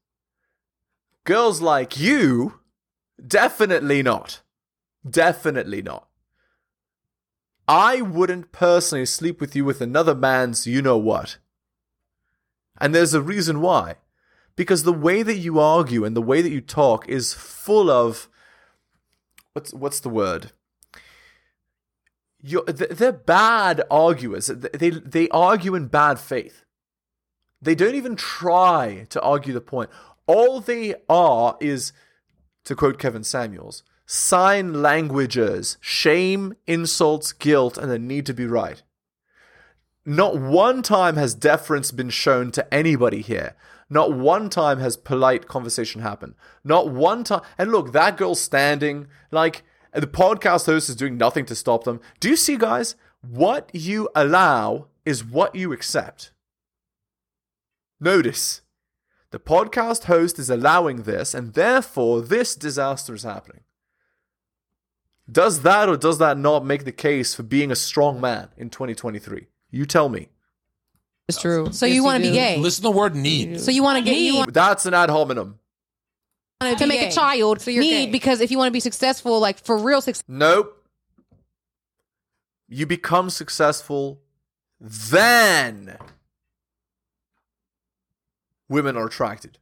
Girls 1.24 1.60
like 1.60 1.98
you, 1.98 2.60
definitely 3.24 4.02
not. 4.02 4.40
Definitely 5.08 5.82
not. 5.82 6.08
I 7.66 8.02
wouldn't 8.02 8.52
personally 8.52 9.06
sleep 9.06 9.40
with 9.40 9.54
you 9.56 9.64
with 9.64 9.80
another 9.80 10.14
man's 10.14 10.66
you 10.66 10.82
know 10.82 10.98
what. 10.98 11.38
And 12.78 12.94
there's 12.94 13.14
a 13.14 13.22
reason 13.22 13.60
why. 13.60 13.96
Because 14.56 14.82
the 14.82 14.92
way 14.92 15.22
that 15.22 15.38
you 15.38 15.58
argue 15.58 16.04
and 16.04 16.16
the 16.16 16.22
way 16.22 16.42
that 16.42 16.50
you 16.50 16.60
talk 16.60 17.08
is 17.08 17.32
full 17.32 17.90
of 17.90 18.28
what's 19.52 19.72
what's 19.72 20.00
the 20.00 20.08
word? 20.08 20.52
You're, 22.44 22.64
they're 22.64 23.12
bad 23.12 23.82
arguers. 23.90 24.48
They 24.48 24.90
they 24.90 25.28
argue 25.28 25.74
in 25.74 25.86
bad 25.86 26.18
faith. 26.18 26.64
They 27.60 27.76
don't 27.76 27.94
even 27.94 28.16
try 28.16 29.06
to 29.10 29.20
argue 29.22 29.52
the 29.52 29.60
point. 29.60 29.90
All 30.26 30.60
they 30.60 30.96
are 31.08 31.56
is, 31.60 31.92
to 32.64 32.74
quote 32.74 32.98
Kevin 32.98 33.22
Samuels, 33.22 33.84
sign 34.04 34.82
languages, 34.82 35.78
shame, 35.80 36.54
insults, 36.66 37.32
guilt, 37.32 37.78
and 37.78 37.90
the 37.90 37.98
need 37.98 38.26
to 38.26 38.34
be 38.34 38.46
right. 38.46 38.82
Not 40.04 40.36
one 40.36 40.82
time 40.82 41.14
has 41.14 41.34
deference 41.34 41.92
been 41.92 42.10
shown 42.10 42.50
to 42.52 42.74
anybody 42.74 43.20
here. 43.20 43.54
Not 43.90 44.12
one 44.12 44.48
time 44.48 44.78
has 44.80 44.96
polite 44.96 45.46
conversation 45.48 46.00
happened. 46.02 46.34
Not 46.64 46.88
one 46.88 47.24
time. 47.24 47.42
And 47.58 47.70
look, 47.70 47.92
that 47.92 48.16
girl's 48.16 48.40
standing 48.40 49.06
like 49.30 49.62
the 49.92 50.06
podcast 50.06 50.66
host 50.66 50.88
is 50.88 50.96
doing 50.96 51.16
nothing 51.16 51.44
to 51.46 51.54
stop 51.54 51.84
them. 51.84 52.00
Do 52.20 52.28
you 52.28 52.36
see, 52.36 52.56
guys? 52.56 52.96
What 53.20 53.70
you 53.72 54.08
allow 54.14 54.86
is 55.04 55.24
what 55.24 55.54
you 55.54 55.72
accept. 55.72 56.32
Notice 58.00 58.62
the 59.30 59.38
podcast 59.38 60.04
host 60.04 60.38
is 60.38 60.50
allowing 60.50 61.02
this, 61.02 61.34
and 61.34 61.54
therefore 61.54 62.20
this 62.20 62.54
disaster 62.54 63.14
is 63.14 63.22
happening. 63.22 63.62
Does 65.30 65.62
that 65.62 65.88
or 65.88 65.96
does 65.96 66.18
that 66.18 66.36
not 66.36 66.64
make 66.64 66.84
the 66.84 66.92
case 66.92 67.34
for 67.34 67.42
being 67.42 67.70
a 67.70 67.76
strong 67.76 68.20
man 68.20 68.48
in 68.56 68.70
2023? 68.70 69.46
You 69.70 69.86
tell 69.86 70.08
me. 70.08 70.28
It's 71.28 71.40
true. 71.40 71.72
So 71.72 71.86
Yes, 71.86 71.90
you 71.94 72.00
you 72.00 72.04
want 72.04 72.22
to 72.22 72.30
be 72.30 72.34
gay? 72.34 72.58
Listen 72.58 72.82
to 72.82 72.88
the 72.90 72.96
word 72.96 73.14
need. 73.14 73.60
So 73.60 73.70
you 73.70 73.82
want 73.82 73.98
to 73.98 74.04
get 74.04 74.18
you 74.18 74.36
want 74.36 74.52
That's 74.52 74.86
an 74.86 74.94
ad 74.94 75.08
hominem. 75.10 75.58
to 76.60 76.86
make 76.86 77.00
a 77.02 77.10
child 77.10 77.60
So 77.60 77.70
you're 77.70 77.82
need 77.82 78.06
gay. 78.06 78.10
because 78.12 78.40
if 78.40 78.50
you 78.50 78.58
want 78.58 78.68
to 78.68 78.72
be 78.72 78.80
successful, 78.80 79.40
like 79.40 79.64
for 79.64 79.76
real 79.78 80.00
success, 80.00 80.24
Nope. 80.28 80.78
You 82.68 82.86
become 82.86 83.28
successful, 83.28 84.20
then 84.80 85.98
women 88.68 88.96
are 88.96 89.06
attracted. 89.06 89.58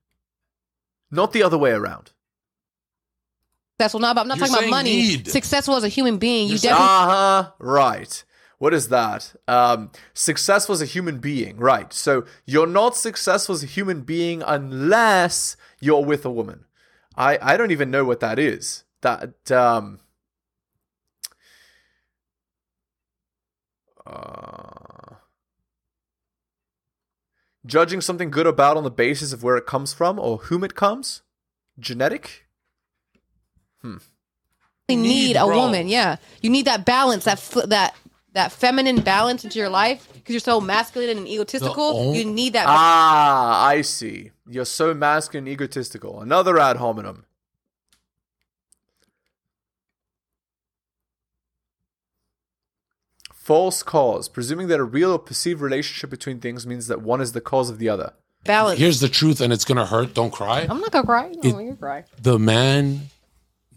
Not 1.11 1.33
the 1.33 1.43
other 1.43 1.59
way 1.59 1.73
around. 1.73 2.13
successful. 3.81 3.99
Not 4.01 4.13
about. 4.13 4.21
I'm 4.23 4.29
not 4.29 4.39
You're 4.39 4.47
talking 4.47 4.55
about 4.55 4.61
saying 4.61 4.71
money. 4.71 4.91
need. 4.97 5.29
Successful 5.29 5.75
as 5.75 5.83
a 5.83 5.89
human 5.89 6.19
being, 6.19 6.47
you 6.47 6.53
You're 6.53 6.59
definitely. 6.61 6.87
Uh 6.87 7.09
huh. 7.09 7.51
Right. 7.59 8.25
What 8.61 8.75
is 8.75 8.89
that? 8.89 9.35
Um, 9.49 9.91
successful 10.13 10.75
as 10.75 10.83
a 10.83 10.85
human 10.85 11.19
being. 11.19 11.57
Right. 11.57 11.91
So 11.95 12.27
you're 12.45 12.67
not 12.67 12.95
successful 12.95 13.55
as 13.55 13.63
a 13.63 13.67
human 13.67 14.03
being 14.03 14.43
unless 14.47 15.57
you're 15.81 16.05
with 16.05 16.27
a 16.27 16.31
woman. 16.31 16.67
I, 17.17 17.39
I 17.41 17.57
don't 17.57 17.71
even 17.71 17.91
know 17.91 18.05
what 18.05 18.21
that 18.21 18.39
is. 18.39 18.85
That 19.01 19.51
um. 19.51 20.01
Uh, 24.07 25.15
judging 27.65 28.03
something 28.03 28.31
good 28.31 28.47
or 28.47 28.53
bad 28.53 28.77
on 28.77 28.85
the 28.85 28.91
basis 28.91 29.33
of 29.33 29.43
where 29.43 29.57
it 29.57 29.65
comes 29.65 29.95
from 29.95 30.19
or 30.19 30.37
whom 30.37 30.65
it 30.65 30.75
comes? 30.75 31.23
Genetic? 31.79 32.47
need, 33.83 34.97
Need, 34.97 35.37
a 35.37 35.47
bro. 35.47 35.57
woman. 35.57 35.89
Yeah, 35.89 36.17
you 36.43 36.51
need 36.51 36.67
that 36.67 36.85
balance, 36.85 37.25
that 37.25 37.39
f- 37.39 37.69
that 37.69 37.95
that 38.33 38.53
feminine 38.53 39.01
balance 39.01 39.45
into 39.45 39.59
your 39.59 39.69
life 39.69 40.09
because 40.13 40.33
you're 40.33 40.41
so 40.41 40.61
masculine 40.61 41.17
and 41.19 41.27
egotistical. 41.29 42.11
on- 42.11 42.15
you 42.15 42.25
need 42.25 42.53
that. 42.53 42.67
Ah, 42.69 43.67
I 43.67 43.83
see. 43.83 44.31
You're 44.49 44.65
so 44.65 44.95
masculine 44.95 45.45
and 45.47 45.53
egotistical. 45.53 46.21
Another 46.21 46.59
ad 46.59 46.77
hominem. 46.77 47.25
False 53.33 53.83
cause. 53.83 54.29
Presuming 54.29 54.69
that 54.69 54.81
a 54.81 54.85
real 54.85 55.13
or 55.13 55.19
perceived 55.19 55.61
relationship 55.61 56.11
between 56.11 56.41
things 56.41 56.67
means 56.67 56.87
that 56.89 57.03
one 57.03 57.21
is 57.21 57.33
the 57.33 57.41
cause 57.41 57.71
of 57.71 57.79
the 57.79 57.89
other. 57.89 58.13
balance. 58.45 58.79
Here's 58.81 59.01
the 59.01 59.09
truth, 59.09 59.39
and 59.43 59.53
it's 59.53 59.67
gonna 59.67 59.85
hurt. 59.85 60.15
Don't 60.15 60.31
cry. 60.33 60.67
I'm 60.69 60.81
not 60.81 60.91
gonna 60.93 61.05
cry. 61.05 61.29
No, 61.43 61.59
It- 61.61 61.63
you 61.65 61.77
cry. 61.79 62.05
the 62.23 62.39
man 62.39 63.11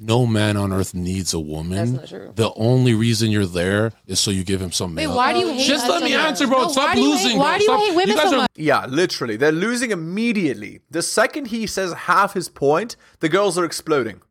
no 0.03 0.25
man 0.25 0.57
on 0.57 0.71
earth 0.73 0.93
needs 0.93 1.33
a 1.33 1.39
woman 1.39 1.77
That's 1.77 1.91
not 1.91 2.07
true. 2.07 2.31
the 2.35 2.51
only 2.55 2.93
reason 2.93 3.31
you're 3.31 3.45
there 3.45 3.91
is 4.05 4.19
so 4.19 4.29
you 4.31 4.43
give 4.43 4.61
him 4.61 4.71
some 4.71 4.95
Wait, 4.95 5.05
milk 5.05 5.15
why 5.15 5.33
do 5.33 5.39
you 5.39 5.49
hate? 5.53 5.67
just 5.67 5.85
us 5.85 5.89
let 5.89 5.99
so 5.99 6.05
me 6.05 6.11
much? 6.15 6.25
answer 6.27 6.47
bro 6.47 6.61
No, 6.63 6.67
stop 6.69 6.85
why 6.89 6.95
do 6.95 7.01
you 7.01 7.09
losing 7.11 7.29
hate, 7.31 7.37
Why 7.39 7.51
bro. 7.51 7.57
do 7.57 7.63
you 7.63 7.67
Stop- 7.69 7.79
hate 7.87 7.95
women 7.95 8.15
guys 8.15 8.29
so 8.29 8.35
are- 8.35 8.37
much? 8.41 8.49
Yeah, 8.55 8.85
literally. 8.87 9.35
They're 9.37 9.51
losing 9.51 9.91
immediately. 9.91 10.81
The 10.91 11.01
second 11.01 11.47
he 11.47 11.65
says 11.67 11.93
half 11.93 12.33
his 12.33 12.49
point, 12.49 12.95
the 13.19 13.29
girls 13.29 13.57
are 13.57 13.65
exploding. 13.65 14.21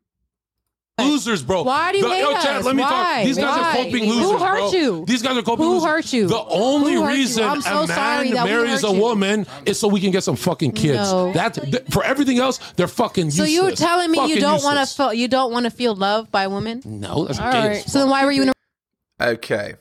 Losers 1.01 1.41
bro 1.41 1.63
Why 1.63 1.91
do 1.91 1.97
you 1.97 2.03
The- 2.03 2.09
hate 2.11 2.19
yo, 2.21 2.31
Chad, 2.33 2.57
us? 2.57 2.65
let 2.65 2.75
me 2.75 2.83
Why? 2.83 2.89
talk 2.89 3.25
these 3.25 3.37
guys 3.37 3.57
Why? 3.57 3.69
are 3.69 3.75
coping 3.83 4.03
Who 4.05 4.13
losers 4.13 4.41
hurt 4.41 4.57
bro. 4.57 4.71
you? 4.71 5.05
these 5.07 5.21
guys 5.23 5.37
are 5.37 5.41
coping 5.41 5.65
Who 5.65 5.73
losers. 5.73 5.89
hurt 5.89 6.13
you? 6.13 6.27
the 6.27 6.43
only 6.45 6.93
Who 6.93 7.01
hurt 7.03 7.11
you? 7.13 7.17
reason 7.17 7.43
I'm 7.43 7.61
so 7.61 7.83
a 7.83 7.87
sorry 7.87 8.25
man 8.29 8.33
that 8.35 8.45
we 8.45 8.51
marries 8.51 8.81
hurt 8.81 8.91
a 8.91 8.93
you. 8.93 9.01
woman 9.01 9.47
is 9.65 9.79
so 9.79 9.87
we 9.87 9.99
can 9.99 10.11
get 10.11 10.23
some 10.23 10.35
fucking 10.35 10.73
kids 10.73 11.11
No. 11.11 11.33
that 11.33 11.55
th- 11.55 11.83
for 11.89 12.03
everything 12.03 12.37
else 12.37 12.59
they're 12.75 12.87
fucking 12.87 13.31
So 13.31 13.43
useless 13.43 13.53
you're 13.53 13.75
telling 13.75 14.11
me 14.11 14.19
you 14.19 14.23
Fucking 14.35 14.41
don't 14.41 14.63
want 14.63 14.77
useless. 14.79 14.91
to 14.95 14.95
feel 15.03 15.13
you 15.13 15.27
don't 15.27 15.51
want 15.51 15.63
to 15.65 15.71
feel 15.71 15.95
loved 15.95 16.31
by 16.31 16.45
women? 16.47 16.81
no 16.85 17.25
that's 17.25 17.39
All 17.39 17.51
gay 17.51 17.67
right. 17.69 17.89
So 17.89 17.99
then 17.99 18.09
why 18.09 18.23
were 18.25 18.31
you 18.31 18.43
in 18.43 18.49
a 18.49 18.53
Okay. 19.21 19.75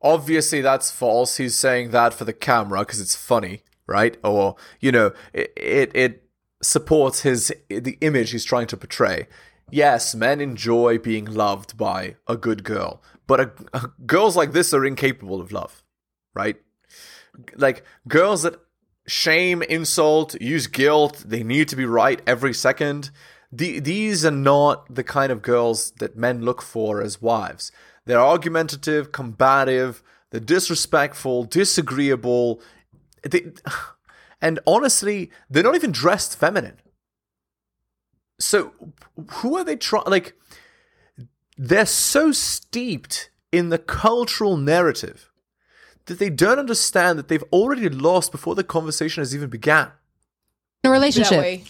Obviously, 0.00 0.60
that's 0.60 0.90
false. 0.92 1.38
He's 1.38 1.56
saying 1.56 1.90
that 1.90 2.14
for 2.14 2.24
the 2.24 2.32
camera 2.32 2.80
because 2.80 3.00
it's 3.00 3.16
funny, 3.16 3.62
right? 3.88 4.16
Or, 4.22 4.54
you 4.78 4.92
know, 4.92 5.10
it, 5.32 5.52
it, 5.56 5.90
it 5.96 6.22
supports 6.62 7.22
his 7.22 7.52
the 7.68 7.98
image 8.00 8.30
he's 8.30 8.44
trying 8.44 8.68
to 8.68 8.76
portray. 8.76 9.26
Yes, 9.70 10.14
men 10.14 10.40
enjoy 10.40 10.98
being 10.98 11.26
loved 11.26 11.76
by 11.76 12.16
a 12.26 12.36
good 12.36 12.64
girl, 12.64 13.02
but 13.26 13.40
a, 13.40 13.50
a- 13.74 13.90
girls 14.06 14.36
like 14.36 14.52
this 14.52 14.72
are 14.72 14.84
incapable 14.84 15.40
of 15.40 15.52
love, 15.52 15.82
right? 16.34 16.56
Like 17.54 17.84
girls 18.06 18.42
that 18.42 18.58
shame, 19.06 19.62
insult, 19.62 20.40
use 20.40 20.66
guilt, 20.66 21.24
they 21.26 21.42
need 21.42 21.68
to 21.68 21.76
be 21.76 21.84
right 21.84 22.20
every 22.26 22.54
second. 22.54 23.10
The, 23.52 23.80
these 23.80 24.24
are 24.24 24.30
not 24.30 24.94
the 24.94 25.04
kind 25.04 25.32
of 25.32 25.42
girls 25.42 25.92
that 25.92 26.16
men 26.16 26.42
look 26.42 26.62
for 26.62 27.02
as 27.02 27.20
wives. 27.22 27.72
They're 28.04 28.20
argumentative, 28.20 29.12
combative, 29.12 30.02
they're 30.30 30.40
disrespectful, 30.40 31.44
disagreeable. 31.44 32.60
They, 33.22 33.52
and 34.40 34.60
honestly, 34.66 35.30
they're 35.50 35.62
not 35.62 35.74
even 35.74 35.92
dressed 35.92 36.38
feminine. 36.38 36.80
So, 38.38 38.72
who 39.30 39.56
are 39.56 39.64
they 39.64 39.76
trying? 39.76 40.04
Like, 40.06 40.34
they're 41.56 41.86
so 41.86 42.32
steeped 42.32 43.30
in 43.50 43.70
the 43.70 43.78
cultural 43.78 44.56
narrative 44.56 45.30
that 46.06 46.18
they 46.18 46.30
don't 46.30 46.58
understand 46.58 47.18
that 47.18 47.28
they've 47.28 47.44
already 47.52 47.88
lost 47.88 48.32
before 48.32 48.54
the 48.54 48.64
conversation 48.64 49.20
has 49.20 49.34
even 49.34 49.50
began. 49.50 49.90
In 50.84 50.90
a 50.90 50.92
relationship. 50.92 51.62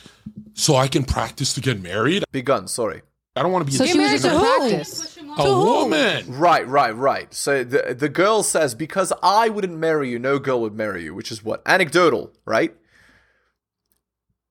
So 0.54 0.76
I 0.76 0.88
can 0.88 1.04
practice 1.04 1.54
to 1.54 1.60
get 1.60 1.82
married. 1.82 2.24
Begun, 2.32 2.68
sorry. 2.68 3.02
I 3.34 3.42
don't 3.42 3.52
want 3.52 3.66
to 3.66 3.70
be. 3.70 3.76
So 3.76 3.84
a 3.84 3.86
she 3.86 3.98
was 3.98 4.10
cheater. 4.10 4.22
just 4.22 4.34
a 4.34 4.38
practice. 4.38 5.18
A 5.38 5.44
woman. 5.44 6.24
Right, 6.28 6.66
right, 6.66 6.94
right. 6.94 7.32
So 7.32 7.62
the 7.62 7.94
the 7.96 8.08
girl 8.08 8.42
says, 8.42 8.74
because 8.74 9.12
I 9.22 9.48
wouldn't 9.48 9.78
marry 9.78 10.10
you, 10.10 10.18
no 10.18 10.38
girl 10.38 10.60
would 10.62 10.74
marry 10.74 11.04
you, 11.04 11.14
which 11.14 11.30
is 11.30 11.44
what? 11.44 11.62
Anecdotal, 11.64 12.32
right? 12.44 12.74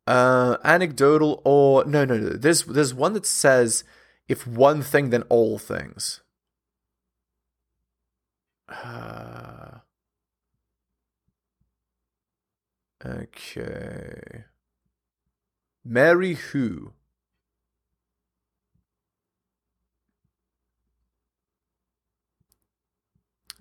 Uh 0.08 0.58
anecdotal 0.64 1.42
or 1.44 1.84
no 1.86 2.06
no 2.06 2.18
no. 2.18 2.30
There's 2.30 2.64
there's 2.64 2.94
one 2.94 3.14
that 3.14 3.26
says 3.26 3.84
if 4.30 4.48
one 4.48 4.82
thing 4.82 5.10
then 5.10 5.24
all 5.24 5.58
things. 5.60 6.22
Uh, 8.70 9.80
okay. 13.06 14.46
Mary 15.84 16.36
who? 16.36 16.94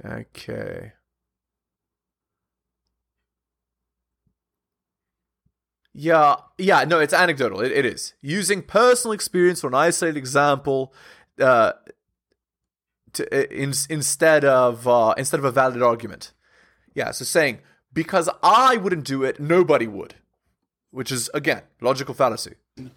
Okay. 0.04 0.92
Yeah, 5.98 6.36
yeah, 6.58 6.84
no, 6.84 7.00
it's 7.00 7.14
anecdotal. 7.14 7.62
It, 7.62 7.72
it 7.72 7.86
is 7.86 8.12
using 8.20 8.60
personal 8.60 9.12
experience 9.12 9.64
or 9.64 9.68
an 9.68 9.74
isolated 9.74 10.18
example, 10.18 10.92
uh, 11.40 11.72
to, 13.14 13.24
uh, 13.34 13.46
in, 13.50 13.72
instead 13.88 14.44
of 14.44 14.86
uh, 14.86 15.14
instead 15.16 15.40
of 15.40 15.46
a 15.46 15.50
valid 15.50 15.82
argument. 15.82 16.32
Yeah, 16.94 17.12
so 17.12 17.24
saying 17.24 17.60
because 17.94 18.28
I 18.42 18.76
wouldn't 18.76 19.04
do 19.04 19.24
it, 19.24 19.40
nobody 19.40 19.86
would, 19.86 20.16
which 20.90 21.10
is 21.10 21.30
again 21.32 21.62
logical 21.80 22.12
fallacy. 22.12 22.56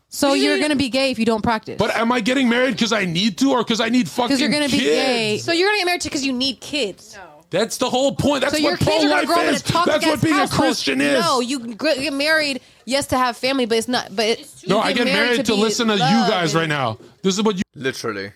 So 0.10 0.34
you're 0.34 0.60
gonna 0.60 0.76
be 0.76 0.90
gay 0.90 1.10
if 1.10 1.20
you 1.20 1.26
don't 1.26 1.42
practice. 1.42 1.78
But 1.78 1.96
am 1.96 2.12
I 2.12 2.20
getting 2.20 2.50
married 2.50 2.72
because 2.72 2.92
I 2.92 3.06
need 3.06 3.38
to, 3.38 3.52
or 3.52 3.64
because 3.64 3.80
I 3.80 3.88
need 3.88 4.10
fucking? 4.10 4.28
Because 4.28 4.42
you're 4.42 4.50
gonna 4.50 4.66
be 4.66 4.80
kids? 4.80 4.84
gay. 4.84 5.38
So 5.38 5.54
you're 5.54 5.70
gonna 5.70 5.78
get 5.78 5.86
married 5.86 6.04
because 6.04 6.26
you 6.26 6.34
need 6.34 6.60
kids. 6.60 7.18
That's 7.52 7.78
the 7.78 7.90
whole 7.90 8.16
point. 8.16 8.42
That's 8.42 8.54
so 8.54 8.60
your 8.60 8.72
what 8.74 8.80
kids 8.80 9.04
pro-life 9.06 9.26
grow 9.26 9.36
up 9.38 9.48
in 9.48 9.54
is. 9.56 9.64
That's 9.64 10.06
what 10.06 10.22
being 10.22 10.36
household. 10.36 10.60
a 10.60 10.64
Christian 10.68 11.02
is. 11.02 11.20
No, 11.20 11.40
you 11.42 11.74
get 11.76 12.14
married, 12.14 12.62
yes, 12.86 13.08
to 13.08 13.18
have 13.18 13.38
family, 13.38 13.66
but 13.66 13.80
it's 13.80 13.88
not. 13.88 14.16
But 14.16 14.26
it, 14.26 14.64
No, 14.68 14.80
I 14.80 14.94
get 14.94 15.06
married 15.06 15.46
to, 15.46 15.54
be 15.54 15.58
listen 15.58 15.88
to 15.88 15.94
you 15.94 16.00
guys 16.00 16.54
right 16.54 16.70
now. 16.70 17.00
This 17.24 17.38
is 17.38 17.44
what 17.44 17.56
you 17.58 17.64
Literally. 17.74 18.32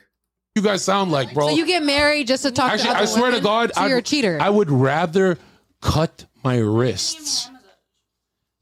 you 0.55 0.61
guys 0.63 0.83
sound 0.83 1.11
like, 1.11 1.33
bro. 1.33 1.49
So 1.49 1.55
you 1.55 1.67
get 1.67 1.83
married 1.83 2.27
just 2.27 2.41
to 2.43 2.51
talk 2.51 2.71
Actually, 2.71 2.89
to 2.89 2.95
other 2.95 3.01
I 3.03 3.05
swear 3.05 3.31
to? 3.31 3.39
God, 3.41 3.71
so 3.75 3.81
I'd- 3.81 3.89
you're 3.89 3.99
a 3.99 4.03
cheater. 4.03 4.39
I 4.41 4.49
would 4.49 4.71
rather 4.71 5.37
cut 5.81 6.25
my 6.43 6.57
wrists 6.57 7.49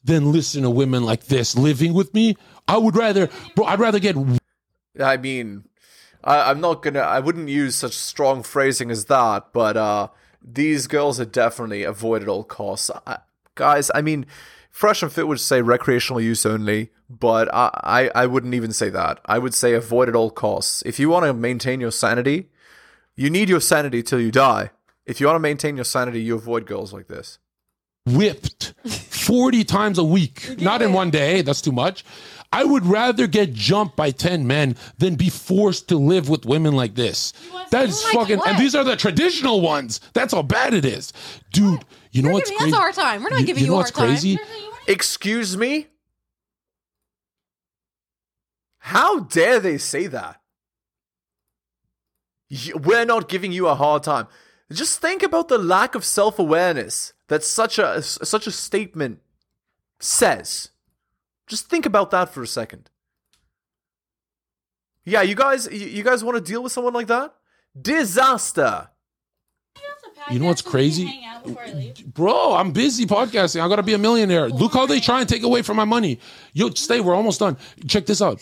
than 0.04 0.32
listen 0.32 0.64
to 0.64 0.70
women 0.70 1.04
like 1.04 1.26
this 1.26 1.56
living 1.56 1.94
with 1.94 2.14
me. 2.14 2.36
I 2.68 2.78
would 2.78 2.96
rather, 2.96 3.30
bro. 3.56 3.66
I'd 3.66 3.80
rather 3.80 4.00
get 4.00 4.16
I 5.00 5.16
mean, 5.18 5.64
I, 6.24 6.52
I'm 6.52 6.60
not 6.60 6.82
gonna. 6.82 7.00
I 7.00 7.20
wouldn't 7.20 7.48
use 7.50 7.76
such 7.76 7.94
strong 7.94 8.44
phrasing 8.44 8.92
as 8.92 9.06
that, 9.06 9.54
but 9.54 9.78
uh, 9.78 10.08
these 10.42 10.88
girls 10.88 11.20
are 11.20 11.26
definitely 11.26 11.84
avoid 11.84 12.22
at 12.22 12.28
all 12.28 12.44
costs. 12.44 12.90
I, 13.08 13.20
guys, 13.56 13.92
I 13.94 14.02
mean, 14.02 14.26
Fresh 14.70 15.04
and 15.04 15.12
Fit 15.12 15.28
would 15.28 15.40
say 15.40 15.62
recreational 15.62 16.22
use 16.22 16.46
only, 16.46 16.90
but 17.10 17.54
I, 17.54 17.70
I, 17.84 18.24
I 18.24 18.26
wouldn't 18.26 18.54
even 18.54 18.72
say 18.72 18.90
that. 18.90 19.20
I 19.26 19.38
would 19.38 19.54
say 19.54 19.74
avoid 19.74 20.10
at 20.10 20.16
all 20.16 20.32
costs. 20.32 20.82
If 20.86 21.00
you 21.00 21.10
want 21.10 21.26
to 21.26 21.34
maintain 21.34 21.82
your 21.82 21.92
sanity, 21.92 22.50
you 23.16 23.30
need 23.30 23.50
your 23.50 23.60
sanity 23.62 24.02
till 24.02 24.20
you 24.22 24.32
die. 24.32 24.72
If 25.06 25.20
you 25.20 25.28
want 25.28 25.36
to 25.36 25.42
maintain 25.42 25.76
your 25.76 25.86
sanity, 25.86 26.22
you 26.22 26.36
avoid 26.36 26.66
girls 26.66 26.94
like 26.94 27.08
this. 27.08 27.38
whipped 28.06 28.74
40 28.88 29.64
times 29.64 29.98
a 29.98 30.04
week. 30.04 30.56
Not 30.60 30.82
in 30.82 30.94
one 30.94 31.10
day, 31.12 31.42
that's 31.42 31.62
too 31.62 31.72
much. 31.72 32.04
I 32.54 32.64
would 32.66 32.86
rather 32.86 33.28
get 33.28 33.54
jumped 33.54 33.96
by 33.96 34.12
10 34.12 34.46
men 34.46 34.76
than 34.98 35.16
be 35.16 35.30
forced 35.30 35.88
to 35.90 35.98
live 35.98 36.28
with 36.28 36.46
women 36.46 36.76
like 36.76 36.96
this. 36.96 37.32
That's 37.70 38.04
Like 38.06 38.14
fucking, 38.14 38.38
what? 38.40 38.48
and 38.50 38.58
these 38.60 38.76
are 38.76 38.84
the 38.84 38.98
traditional 38.98 39.62
ones. 39.62 40.02
That's 40.14 40.34
how 40.34 40.42
bad 40.42 40.74
it 40.74 40.84
is. 40.84 41.14
Dude, 41.54 41.86
you 42.12 42.22
know 42.22 42.28
You're 42.30 42.34
what's 42.34 42.50
giving 42.50 42.60
crazy? 42.64 42.74
us 42.74 42.78
a 42.78 42.82
hard 42.82 42.96
time. 42.96 43.24
We're 43.24 43.30
not 43.30 43.46
giving 43.46 43.64
you, 43.64 43.70
know 43.70 43.76
a 43.76 43.78
what's 43.78 43.92
hard 43.92 44.10
crazy? 44.10 44.36
time. 44.36 44.46
Excuse 44.88 45.56
me? 45.56 45.88
How 48.80 49.20
dare 49.22 49.60
they 49.60 49.78
say 49.78 50.08
that? 50.08 50.42
We're 52.76 53.06
not 53.06 53.30
giving 53.30 53.54
you 53.54 53.68
a 53.68 53.76
hard 53.76 54.04
time. 54.04 54.28
Just 54.72 55.00
think 55.00 55.24
about 55.24 55.48
the 55.48 55.58
lack 55.58 55.96
of 55.96 56.04
self-awareness 56.04 57.14
that 57.30 57.44
such 57.44 57.80
a 57.80 58.02
such 58.02 58.48
a 58.48 58.52
statement 58.52 59.20
says. 60.00 60.71
Just 61.52 61.70
think 61.70 61.86
about 61.86 62.12
that 62.12 62.30
for 62.34 62.42
a 62.42 62.48
second. 62.48 62.90
Yeah, 65.04 65.22
you 65.22 65.36
guys 65.36 65.68
you, 65.70 65.86
you 65.86 66.02
guys 66.02 66.24
want 66.24 66.38
to 66.38 66.42
deal 66.42 66.64
with 66.64 66.72
someone 66.72 66.94
like 66.94 67.08
that? 67.08 67.34
Disaster. 67.80 68.88
You 70.30 70.40
know 70.40 70.46
what's 70.46 70.62
crazy? 70.62 71.26
Bro, 72.14 72.54
I'm 72.54 72.72
busy 72.72 73.06
podcasting. 73.06 73.60
I 73.60 73.68
gotta 73.68 73.84
be 73.84 73.94
a 73.94 73.98
millionaire. 73.98 74.48
Look 74.48 74.72
how 74.72 74.86
they 74.86 75.02
try 75.02 75.20
and 75.20 75.28
take 75.28 75.44
away 75.44 75.62
from 75.62 75.76
my 75.76 75.84
money. 75.84 76.22
Yo, 76.54 76.70
stay, 76.70 77.02
we're 77.02 77.16
almost 77.16 77.42
done. 77.42 77.58
Check 77.86 78.06
this 78.06 78.22
out. 78.22 78.40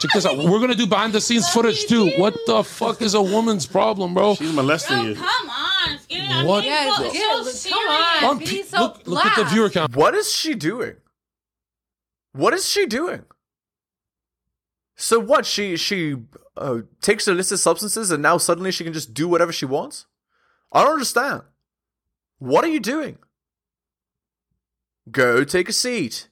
Check 0.00 0.12
this 0.14 0.24
out. 0.24 0.38
We're 0.38 0.60
gonna 0.60 0.76
do 0.76 0.86
behind 0.86 1.14
the 1.14 1.20
scenes 1.20 1.48
footage 1.48 1.86
too. 1.86 2.12
What 2.18 2.36
the 2.46 2.62
fuck 2.62 3.02
is 3.02 3.14
a 3.14 3.22
woman's 3.22 3.66
problem, 3.66 4.14
bro? 4.14 4.36
She's 4.36 4.52
molesting 4.52 5.06
you. 5.06 5.16
Oh, 5.18 5.24
come 5.24 5.50
on, 5.50 5.98
get 6.08 6.40
it. 6.40 6.46
What 6.46 6.62
Yes, 6.62 7.68
come 7.68 7.88
on. 7.88 8.22
One 8.22 8.38
pe- 8.38 8.62
look, 8.78 9.02
look 9.08 9.26
at 9.26 9.34
the 9.34 9.44
viewer 9.46 9.70
count. 9.70 9.96
What 9.96 10.14
is 10.14 10.32
she 10.32 10.54
doing? 10.54 10.94
What 12.32 12.54
is 12.54 12.68
she 12.68 12.86
doing? 12.86 13.24
So 14.96 15.18
what? 15.20 15.46
She 15.46 15.76
she 15.76 16.16
uh, 16.56 16.80
takes 17.00 17.28
illicit 17.28 17.60
substances 17.60 18.10
and 18.10 18.22
now 18.22 18.38
suddenly 18.38 18.72
she 18.72 18.84
can 18.84 18.92
just 18.92 19.14
do 19.14 19.28
whatever 19.28 19.52
she 19.52 19.64
wants? 19.64 20.06
I 20.72 20.82
don't 20.82 20.92
understand. 20.92 21.42
What 22.38 22.64
are 22.64 22.68
you 22.68 22.80
doing? 22.80 23.18
Go 25.10 25.44
take 25.44 25.68
a 25.68 25.72
seat. 25.72 26.27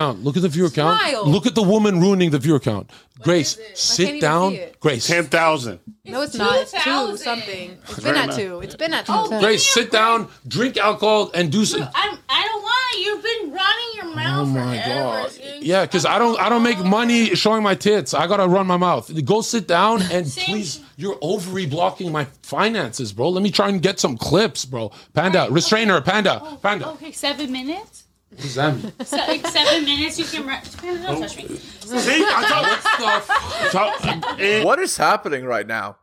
Count. 0.00 0.24
Look 0.24 0.36
at 0.36 0.42
the 0.42 0.48
viewer 0.48 0.70
count. 0.70 1.00
Look 1.26 1.46
at 1.46 1.54
the 1.54 1.62
woman 1.62 2.00
ruining 2.00 2.30
the 2.30 2.38
viewer 2.38 2.60
count. 2.60 2.90
Grace, 3.20 3.58
sit 3.74 4.20
down. 4.20 4.58
Grace, 4.80 5.06
Ten 5.06 5.24
thousand. 5.24 5.78
No, 6.04 6.22
it's 6.22 6.34
not. 6.34 6.58
It's 6.60 6.72
two 6.72 6.78
2,000. 6.78 7.16
something. 7.18 7.78
It's 7.82 7.98
very 7.98 8.14
been 8.14 8.22
at 8.22 8.26
nice. 8.26 8.36
two. 8.36 8.60
It's 8.60 8.76
been 8.76 8.92
at 8.92 9.06
two. 9.06 9.12
Oh, 9.14 9.40
Grace, 9.40 9.64
sit 9.64 9.90
down. 9.90 10.28
Drink 10.46 10.76
alcohol 10.76 11.30
and 11.32 11.50
do 11.50 11.64
some. 11.64 11.82
I'm, 11.82 12.18
I 12.28 12.44
don't 12.44 12.62
want 12.62 12.74
to. 12.92 13.00
You've 13.00 13.22
been 13.22 13.52
running 13.52 13.90
your 13.94 14.04
oh 14.04 14.14
mouth 14.14 14.48
Oh 14.48 14.50
my 14.50 14.82
forever, 14.82 15.38
god! 15.38 15.38
Yeah, 15.60 15.84
because 15.84 16.04
I 16.04 16.18
don't 16.18 16.38
I 16.40 16.48
don't 16.48 16.62
make 16.62 16.78
money 16.84 17.34
showing 17.34 17.62
my 17.62 17.74
tits. 17.74 18.14
I 18.14 18.26
gotta 18.26 18.46
run 18.48 18.66
my 18.66 18.76
mouth. 18.76 19.10
Go 19.24 19.40
sit 19.42 19.66
down 19.68 20.02
and 20.12 20.26
please. 20.26 20.80
You're 20.96 21.18
ovary 21.22 21.66
blocking 21.66 22.12
my 22.12 22.24
finances, 22.42 23.12
bro. 23.12 23.28
Let 23.30 23.42
me 23.42 23.50
try 23.50 23.68
and 23.68 23.82
get 23.82 23.98
some 23.98 24.16
clips, 24.16 24.64
bro. 24.64 24.92
Panda, 25.12 25.48
restrainer, 25.50 26.00
panda, 26.00 26.40
oh, 26.42 26.58
panda. 26.62 26.88
Okay, 26.90 27.10
seven 27.10 27.50
minutes. 27.50 28.03
What 28.34 28.42
does 28.42 28.54
that 28.56 28.76
mean? 28.76 28.92
So, 29.04 29.16
like 29.16 29.46
seven 29.46 29.84
minutes, 29.84 30.18
you 30.18 30.24
can 30.24 30.46
run. 30.46 30.60
Don't 31.02 31.20
touch 31.20 31.36
me. 31.36 31.56
See, 31.56 32.24
I 32.26 33.70
told, 33.70 34.00
told- 34.02 34.40
eh, 34.40 34.64
What 34.64 34.78
is 34.78 34.96
happening 34.96 35.44
right 35.44 35.66
now? 35.66 35.96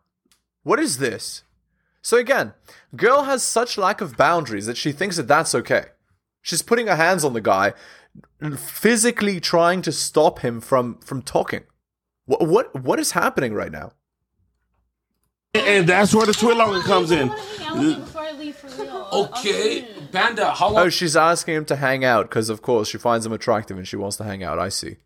What 0.63 0.80
is 0.80 0.98
this? 1.00 1.44
So 2.02 2.17
again, 2.17 2.54
girl 2.96 3.24
has 3.24 3.44
such 3.44 3.78
lack 3.78 4.02
of 4.02 4.15
boundaries 4.17 4.65
that 4.65 4.78
she 4.78 4.91
thinks 4.91 5.17
that 5.17 5.28
that's 5.28 5.54
okay. 5.54 5.86
She's 6.41 6.62
putting 6.62 6.88
her 6.88 6.96
hands 6.96 7.24
on 7.24 7.34
the 7.34 7.41
guy, 7.41 7.74
physically 8.58 9.39
trying 9.39 9.82
to 9.84 9.91
stop 9.91 10.39
him 10.39 10.62
from 10.62 11.00
from 11.00 11.22
talking. 11.22 11.63
What 12.26 12.48
what 12.48 12.76
what 12.84 13.00
is 13.00 13.12
happening 13.12 13.54
right 13.54 13.72
now? 13.72 13.91
and 15.54 15.86
that's 15.88 16.15
where 16.15 16.26
the 16.26 16.32
TwitLonger 16.32 16.82
comes 16.84 17.12
in. 17.12 17.28
Before 17.28 18.22
I 18.22 18.32
leave 18.32 18.39
me 18.39 18.52
for 18.54 18.67
real. 18.82 19.08
Okay, 19.12 19.88
Panda, 20.12 20.52
how 20.52 20.76
Oh, 20.78 20.89
she's 20.89 21.15
asking 21.15 21.56
him 21.56 21.65
to 21.65 21.76
hang 21.76 22.04
out 22.06 22.30
because, 22.30 22.50
of 22.50 22.62
course, 22.62 22.88
she 22.89 22.97
finds 22.97 23.26
him 23.26 23.32
attractive 23.34 23.78
and 23.78 23.88
she 23.88 23.95
wants 23.95 24.17
to 24.17 24.24
hang 24.24 24.43
out. 24.43 24.60
I 24.60 24.69
see. 24.69 24.97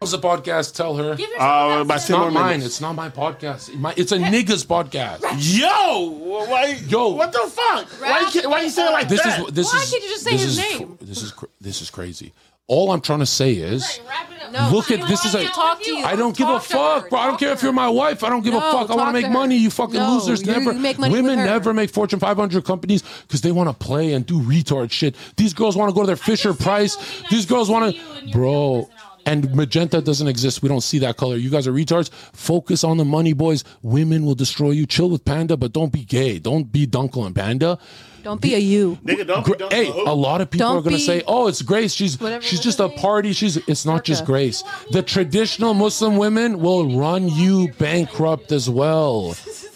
was 0.00 0.10
the 0.10 0.18
podcast? 0.18 0.74
Tell 0.74 0.96
her. 0.96 1.14
Give 1.16 1.28
Uh, 1.30 1.32
yourself 1.32 1.80
about 1.86 1.96
It's 1.96 2.06
10 2.08 2.16
more 2.18 2.30
not 2.30 2.34
mine. 2.40 2.50
minutes. 2.58 2.66
It's 2.66 2.80
not 2.80 2.94
my 2.94 3.08
podcast. 3.08 3.74
My, 3.74 3.94
it's 3.96 4.12
a 4.12 4.18
niggas 4.18 4.66
podcast. 4.66 5.22
Yo, 5.38 6.10
why? 6.46 6.78
Yo. 6.88 7.08
what 7.14 7.32
the 7.32 7.38
fuck? 7.50 7.86
Why 8.00 8.20
you, 8.32 8.40
ca- 8.42 8.48
why 8.50 8.62
you 8.62 8.70
say 8.70 8.86
it 8.86 8.90
like 8.92 9.08
This 9.08 9.22
that? 9.22 9.40
is 9.40 9.46
this 9.54 9.72
Why 9.72 9.80
is. 9.80 9.90
can't 9.90 10.02
you 10.02 10.08
just 10.10 10.24
say 10.24 10.30
this 10.32 10.42
his 10.42 10.58
is 10.58 10.78
name? 10.80 10.98
This 11.00 11.22
is 11.22 11.32
cr- 11.32 11.46
this 11.60 11.80
is 11.80 11.88
crazy. 11.90 12.32
All 12.66 12.92
I'm 12.92 13.00
trying 13.02 13.18
to 13.18 13.26
say 13.26 13.52
is, 13.52 14.00
Wrap 14.08 14.30
it 14.32 14.42
up. 14.42 14.52
No, 14.52 14.70
look 14.76 14.90
at 14.90 15.06
this 15.08 15.24
is 15.26 15.34
a. 15.34 15.44
talk 15.48 15.82
to 15.82 15.90
you. 15.90 16.04
I 16.04 16.16
don't 16.16 16.34
give 16.36 16.48
a 16.48 16.60
fuck, 16.60 17.10
bro. 17.10 17.18
I 17.18 17.26
don't 17.26 17.38
care 17.38 17.52
if 17.52 17.62
you're 17.62 17.72
my 17.72 17.88
wife. 17.88 18.22
I 18.24 18.30
don't 18.30 18.42
give 18.42 18.54
a 18.54 18.58
No, 18.60 18.72
fuck. 18.72 18.90
I 18.90 18.94
want 18.94 18.98
talk 19.00 19.06
to 19.08 19.12
make 19.12 19.26
her. 19.26 19.30
money. 19.32 19.56
You 19.56 19.68
fucking 19.70 19.94
No, 19.96 20.14
losers. 20.14 20.40
you- 20.40 20.46
Never. 20.46 20.72
you 20.72 20.78
make 20.78 20.98
money 20.98 21.12
women 21.12 21.38
her. 21.40 21.44
never 21.44 21.74
make 21.74 21.90
Fortune 21.90 22.20
500 22.20 22.64
companies 22.64 23.02
because 23.26 23.42
they 23.42 23.52
want 23.52 23.68
to 23.68 23.74
play 23.74 24.12
and 24.14 24.24
do 24.24 24.40
retard 24.40 24.92
shit. 24.92 25.14
These 25.36 25.52
girls 25.52 25.76
want 25.76 25.90
to 25.90 25.94
go 25.94 26.02
to 26.02 26.06
their 26.06 26.16
Fisher 26.16 26.54
Price. 26.54 26.96
nice 26.96 27.30
These 27.30 27.46
girls 27.46 27.68
want 27.68 27.92
see 27.94 28.00
you 28.00 28.12
and 28.18 28.32
to, 28.32 28.38
bro. 28.38 28.88
And 29.26 29.54
magenta 29.54 30.00
doesn't 30.00 30.28
exist. 30.28 30.62
We 30.62 30.68
don't 30.68 30.82
see 30.82 30.98
that 31.00 31.16
color. 31.16 31.36
You 31.36 31.50
guys 31.50 31.66
are 31.66 31.72
retards. 31.72 32.10
Focus 32.32 32.84
on 32.84 32.96
the 32.98 33.04
money, 33.06 33.32
boys. 33.32 33.64
Women 33.82 34.24
will 34.24 34.34
destroy 34.34 34.70
you. 34.70 34.86
Chill 34.86 35.10
with 35.10 35.24
Panda, 35.24 35.56
but 35.56 35.72
don't 35.72 35.92
be 35.92 36.04
gay. 36.04 36.38
Don't 36.38 36.70
be 36.70 36.86
Dunkel 36.86 37.26
and 37.26 37.34
Panda. 37.34 37.78
Don't 38.24 38.40
be 38.40 38.54
a 38.54 38.58
you. 38.58 38.98
Nigga, 39.04 39.26
don't 39.26 39.44
be 39.44 39.52
Gr- 39.52 39.56
done 39.58 39.70
hey, 39.70 39.88
a 39.88 40.14
lot 40.14 40.40
of 40.40 40.50
people 40.50 40.66
Don't 40.68 40.78
are 40.78 40.80
going 40.80 40.92
to 40.94 40.98
be- 40.98 41.04
say, 41.06 41.22
"Oh, 41.28 41.46
it's 41.46 41.60
Grace. 41.62 41.92
She's 41.92 42.18
Whatever- 42.18 42.42
she's 42.42 42.54
what's 42.58 42.64
just 42.64 42.78
her 42.78 42.86
a 42.86 42.88
name? 42.88 42.98
party. 42.98 43.32
She's 43.34 43.56
it's 43.68 43.84
not 43.84 44.02
just 44.04 44.22
Orca. 44.22 44.32
Grace. 44.32 44.64
The 44.90 45.02
traditional 45.02 45.74
Muslim 45.74 46.16
women 46.16 46.58
will 46.60 46.98
run 46.98 47.28
you 47.28 47.68
bankrupt 47.78 48.50
as 48.50 48.68
well. 48.70 49.30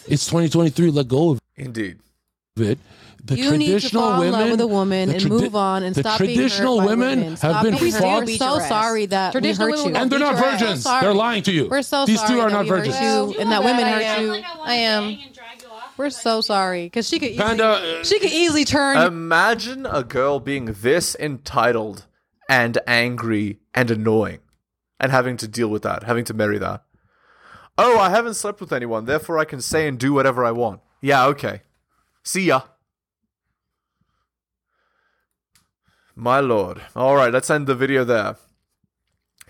It's 0.07 0.25
2023. 0.25 0.89
Let 0.91 1.07
go 1.07 1.31
of 1.31 1.39
Indeed. 1.55 1.97
it. 2.57 2.79
The 3.23 3.35
You 3.37 3.57
need 3.57 3.65
to 3.67 3.71
traditional 3.73 4.01
fall 4.03 4.13
in 4.13 4.19
women 4.31 4.39
love 4.39 4.49
with 4.51 4.61
a 4.61 4.67
woman 4.67 5.09
the 5.09 5.15
and 5.15 5.29
move 5.29 5.55
on 5.55 5.83
and 5.83 5.93
the 5.93 6.01
stop 6.01 6.19
being 6.19 6.29
hurt 6.31 6.35
traditional 6.49 6.77
by 6.77 6.85
women 6.85 7.09
women. 7.19 7.29
have 7.31 7.37
Stop 7.37 7.63
been 7.63 7.77
being 7.77 7.91
fucked. 7.91 8.25
We're 8.25 8.37
so 8.37 8.59
sorry 8.59 9.05
that 9.07 9.27
we 9.35 9.39
Traditional 9.41 9.67
hurt 9.67 9.71
women 9.75 9.85
you. 9.87 9.91
will 9.93 10.01
and 10.01 10.11
they're 10.11 10.19
beat 10.19 10.25
not 10.25 10.35
your 10.37 10.45
ass. 10.45 10.59
virgins. 10.61 10.83
Sorry. 10.83 11.01
They're 11.05 11.13
lying 11.13 11.43
to 11.43 11.51
you. 11.51 11.67
We're 11.69 11.81
so 11.83 12.05
These 12.07 12.19
sorry 12.21 12.33
two 12.33 12.39
are 12.39 12.49
that 12.49 12.55
not 12.55 12.63
we 12.63 12.69
hurt 12.69 12.77
virgins. 12.87 12.99
you 13.01 13.35
and 13.39 13.51
that 13.51 13.63
women 13.63 13.83
I 13.83 13.89
hurt 14.03 14.21
you. 14.21 14.31
I, 14.31 14.57
wanna 14.57 14.71
I 14.71 14.73
am. 14.75 15.17
We're 15.99 16.11
so 16.11 16.39
sorry 16.39 16.85
because 16.85 17.09
she 17.09 17.19
could 17.19 17.31
easily, 17.31 17.45
Panda, 17.45 17.65
uh, 17.65 18.03
she 18.05 18.19
could 18.19 18.31
easily 18.31 18.63
turn. 18.63 18.95
Imagine 18.95 19.85
a 19.85 20.01
girl 20.01 20.39
being 20.39 20.67
this 20.67 21.13
entitled 21.19 22.05
and 22.47 22.77
angry 22.87 23.59
and 23.75 23.91
annoying 23.91 24.39
and 24.97 25.11
having 25.11 25.35
to 25.35 25.45
deal 25.45 25.67
with 25.67 25.81
that, 25.81 26.03
having 26.03 26.23
to 26.23 26.33
marry 26.33 26.57
that. 26.57 26.85
Oh, 27.77 27.99
I 27.99 28.11
haven't 28.11 28.35
slept 28.35 28.61
with 28.61 28.71
anyone, 28.71 29.03
therefore 29.03 29.37
I 29.39 29.43
can 29.43 29.59
say 29.59 29.89
and 29.89 29.99
do 29.99 30.13
whatever 30.13 30.45
I 30.45 30.51
want. 30.51 30.79
Yeah, 31.01 31.25
okay. 31.25 31.63
See 32.23 32.45
ya. 32.45 32.61
My 36.15 36.39
lord. 36.39 36.81
Alright, 36.95 37.33
let's 37.33 37.49
end 37.49 37.67
the 37.67 37.75
video 37.75 38.05
there. 38.05 38.37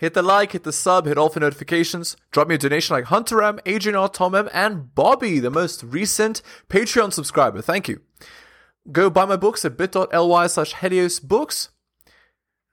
Hit 0.00 0.14
the 0.14 0.22
like, 0.22 0.52
hit 0.52 0.62
the 0.62 0.72
sub, 0.72 1.04
hit 1.04 1.18
all 1.18 1.28
for 1.28 1.40
notifications. 1.40 2.16
Drop 2.30 2.48
me 2.48 2.54
a 2.54 2.58
donation 2.58 2.96
like 2.96 3.04
Hunter 3.04 3.42
M, 3.42 3.60
Adrian 3.66 3.94
R, 3.94 4.08
Tom 4.08 4.34
M, 4.34 4.48
and 4.50 4.94
Bobby, 4.94 5.38
the 5.40 5.50
most 5.50 5.82
recent 5.82 6.40
Patreon 6.70 7.12
subscriber. 7.12 7.60
Thank 7.60 7.86
you. 7.86 8.00
Go 8.90 9.10
buy 9.10 9.26
my 9.26 9.36
books 9.36 9.62
at 9.62 9.76
bit.ly 9.76 10.46
slash 10.46 10.72
Helios 10.72 11.20
Books. 11.20 11.68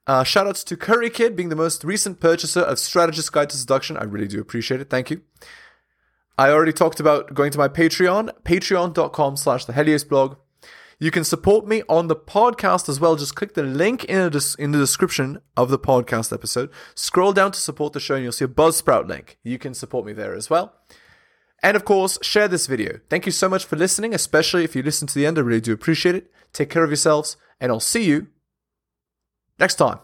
Uh, 0.07 0.23
shoutouts 0.23 0.63
to 0.63 0.77
Curry 0.77 1.09
Kid 1.09 1.35
being 1.35 1.49
the 1.49 1.55
most 1.57 1.83
recent 1.83 2.21
purchaser 2.21 2.61
of 2.61 2.79
Strategist 2.79 3.33
Guide 3.33 3.49
to 3.49 3.57
Seduction. 3.57 3.97
I 3.97 4.05
really 4.05 4.29
do 4.29 4.39
appreciate 4.39 4.79
it. 4.79 4.89
Thank 4.89 5.11
you. 5.11 5.23
I 6.37 6.49
already 6.49 6.71
talked 6.71 7.01
about 7.01 7.33
going 7.33 7.51
to 7.51 7.57
my 7.57 7.67
Patreon, 7.67 8.31
patreon.com 8.43 9.35
slash 9.35 9.65
the 9.65 9.73
Helios 9.73 10.05
blog. 10.05 10.37
You 10.99 11.11
can 11.11 11.23
support 11.23 11.67
me 11.67 11.83
on 11.87 12.07
the 12.07 12.15
podcast 12.15 12.89
as 12.89 12.99
well. 12.99 13.15
Just 13.15 13.35
click 13.35 13.53
the 13.53 13.63
link 13.63 14.03
in 14.05 14.19
the, 14.19 14.29
des- 14.31 14.61
in 14.61 14.71
the 14.71 14.79
description 14.79 15.39
of 15.55 15.69
the 15.69 15.77
podcast 15.77 16.33
episode. 16.33 16.71
Scroll 16.95 17.33
down 17.33 17.51
to 17.51 17.59
support 17.59 17.93
the 17.93 17.99
show 17.99 18.15
and 18.15 18.23
you'll 18.23 18.31
see 18.31 18.45
a 18.45 18.47
Buzzsprout 18.47 19.07
link. 19.07 19.37
You 19.43 19.59
can 19.59 19.75
support 19.75 20.05
me 20.05 20.13
there 20.13 20.33
as 20.33 20.49
well. 20.49 20.73
And 21.61 21.75
of 21.75 21.85
course, 21.85 22.17
share 22.21 22.47
this 22.47 22.67
video. 22.67 22.99
Thank 23.09 23.25
you 23.25 23.31
so 23.31 23.49
much 23.49 23.65
for 23.65 23.75
listening, 23.75 24.13
especially 24.13 24.63
if 24.63 24.75
you 24.75 24.83
listen 24.83 25.07
to 25.07 25.15
the 25.15 25.25
end. 25.25 25.37
I 25.37 25.41
really 25.41 25.61
do 25.61 25.73
appreciate 25.73 26.15
it. 26.15 26.31
Take 26.53 26.69
care 26.69 26.83
of 26.83 26.89
yourselves, 26.89 27.37
and 27.59 27.71
I'll 27.71 27.79
see 27.79 28.05
you 28.05 28.27
next 29.59 29.75
time. 29.75 29.99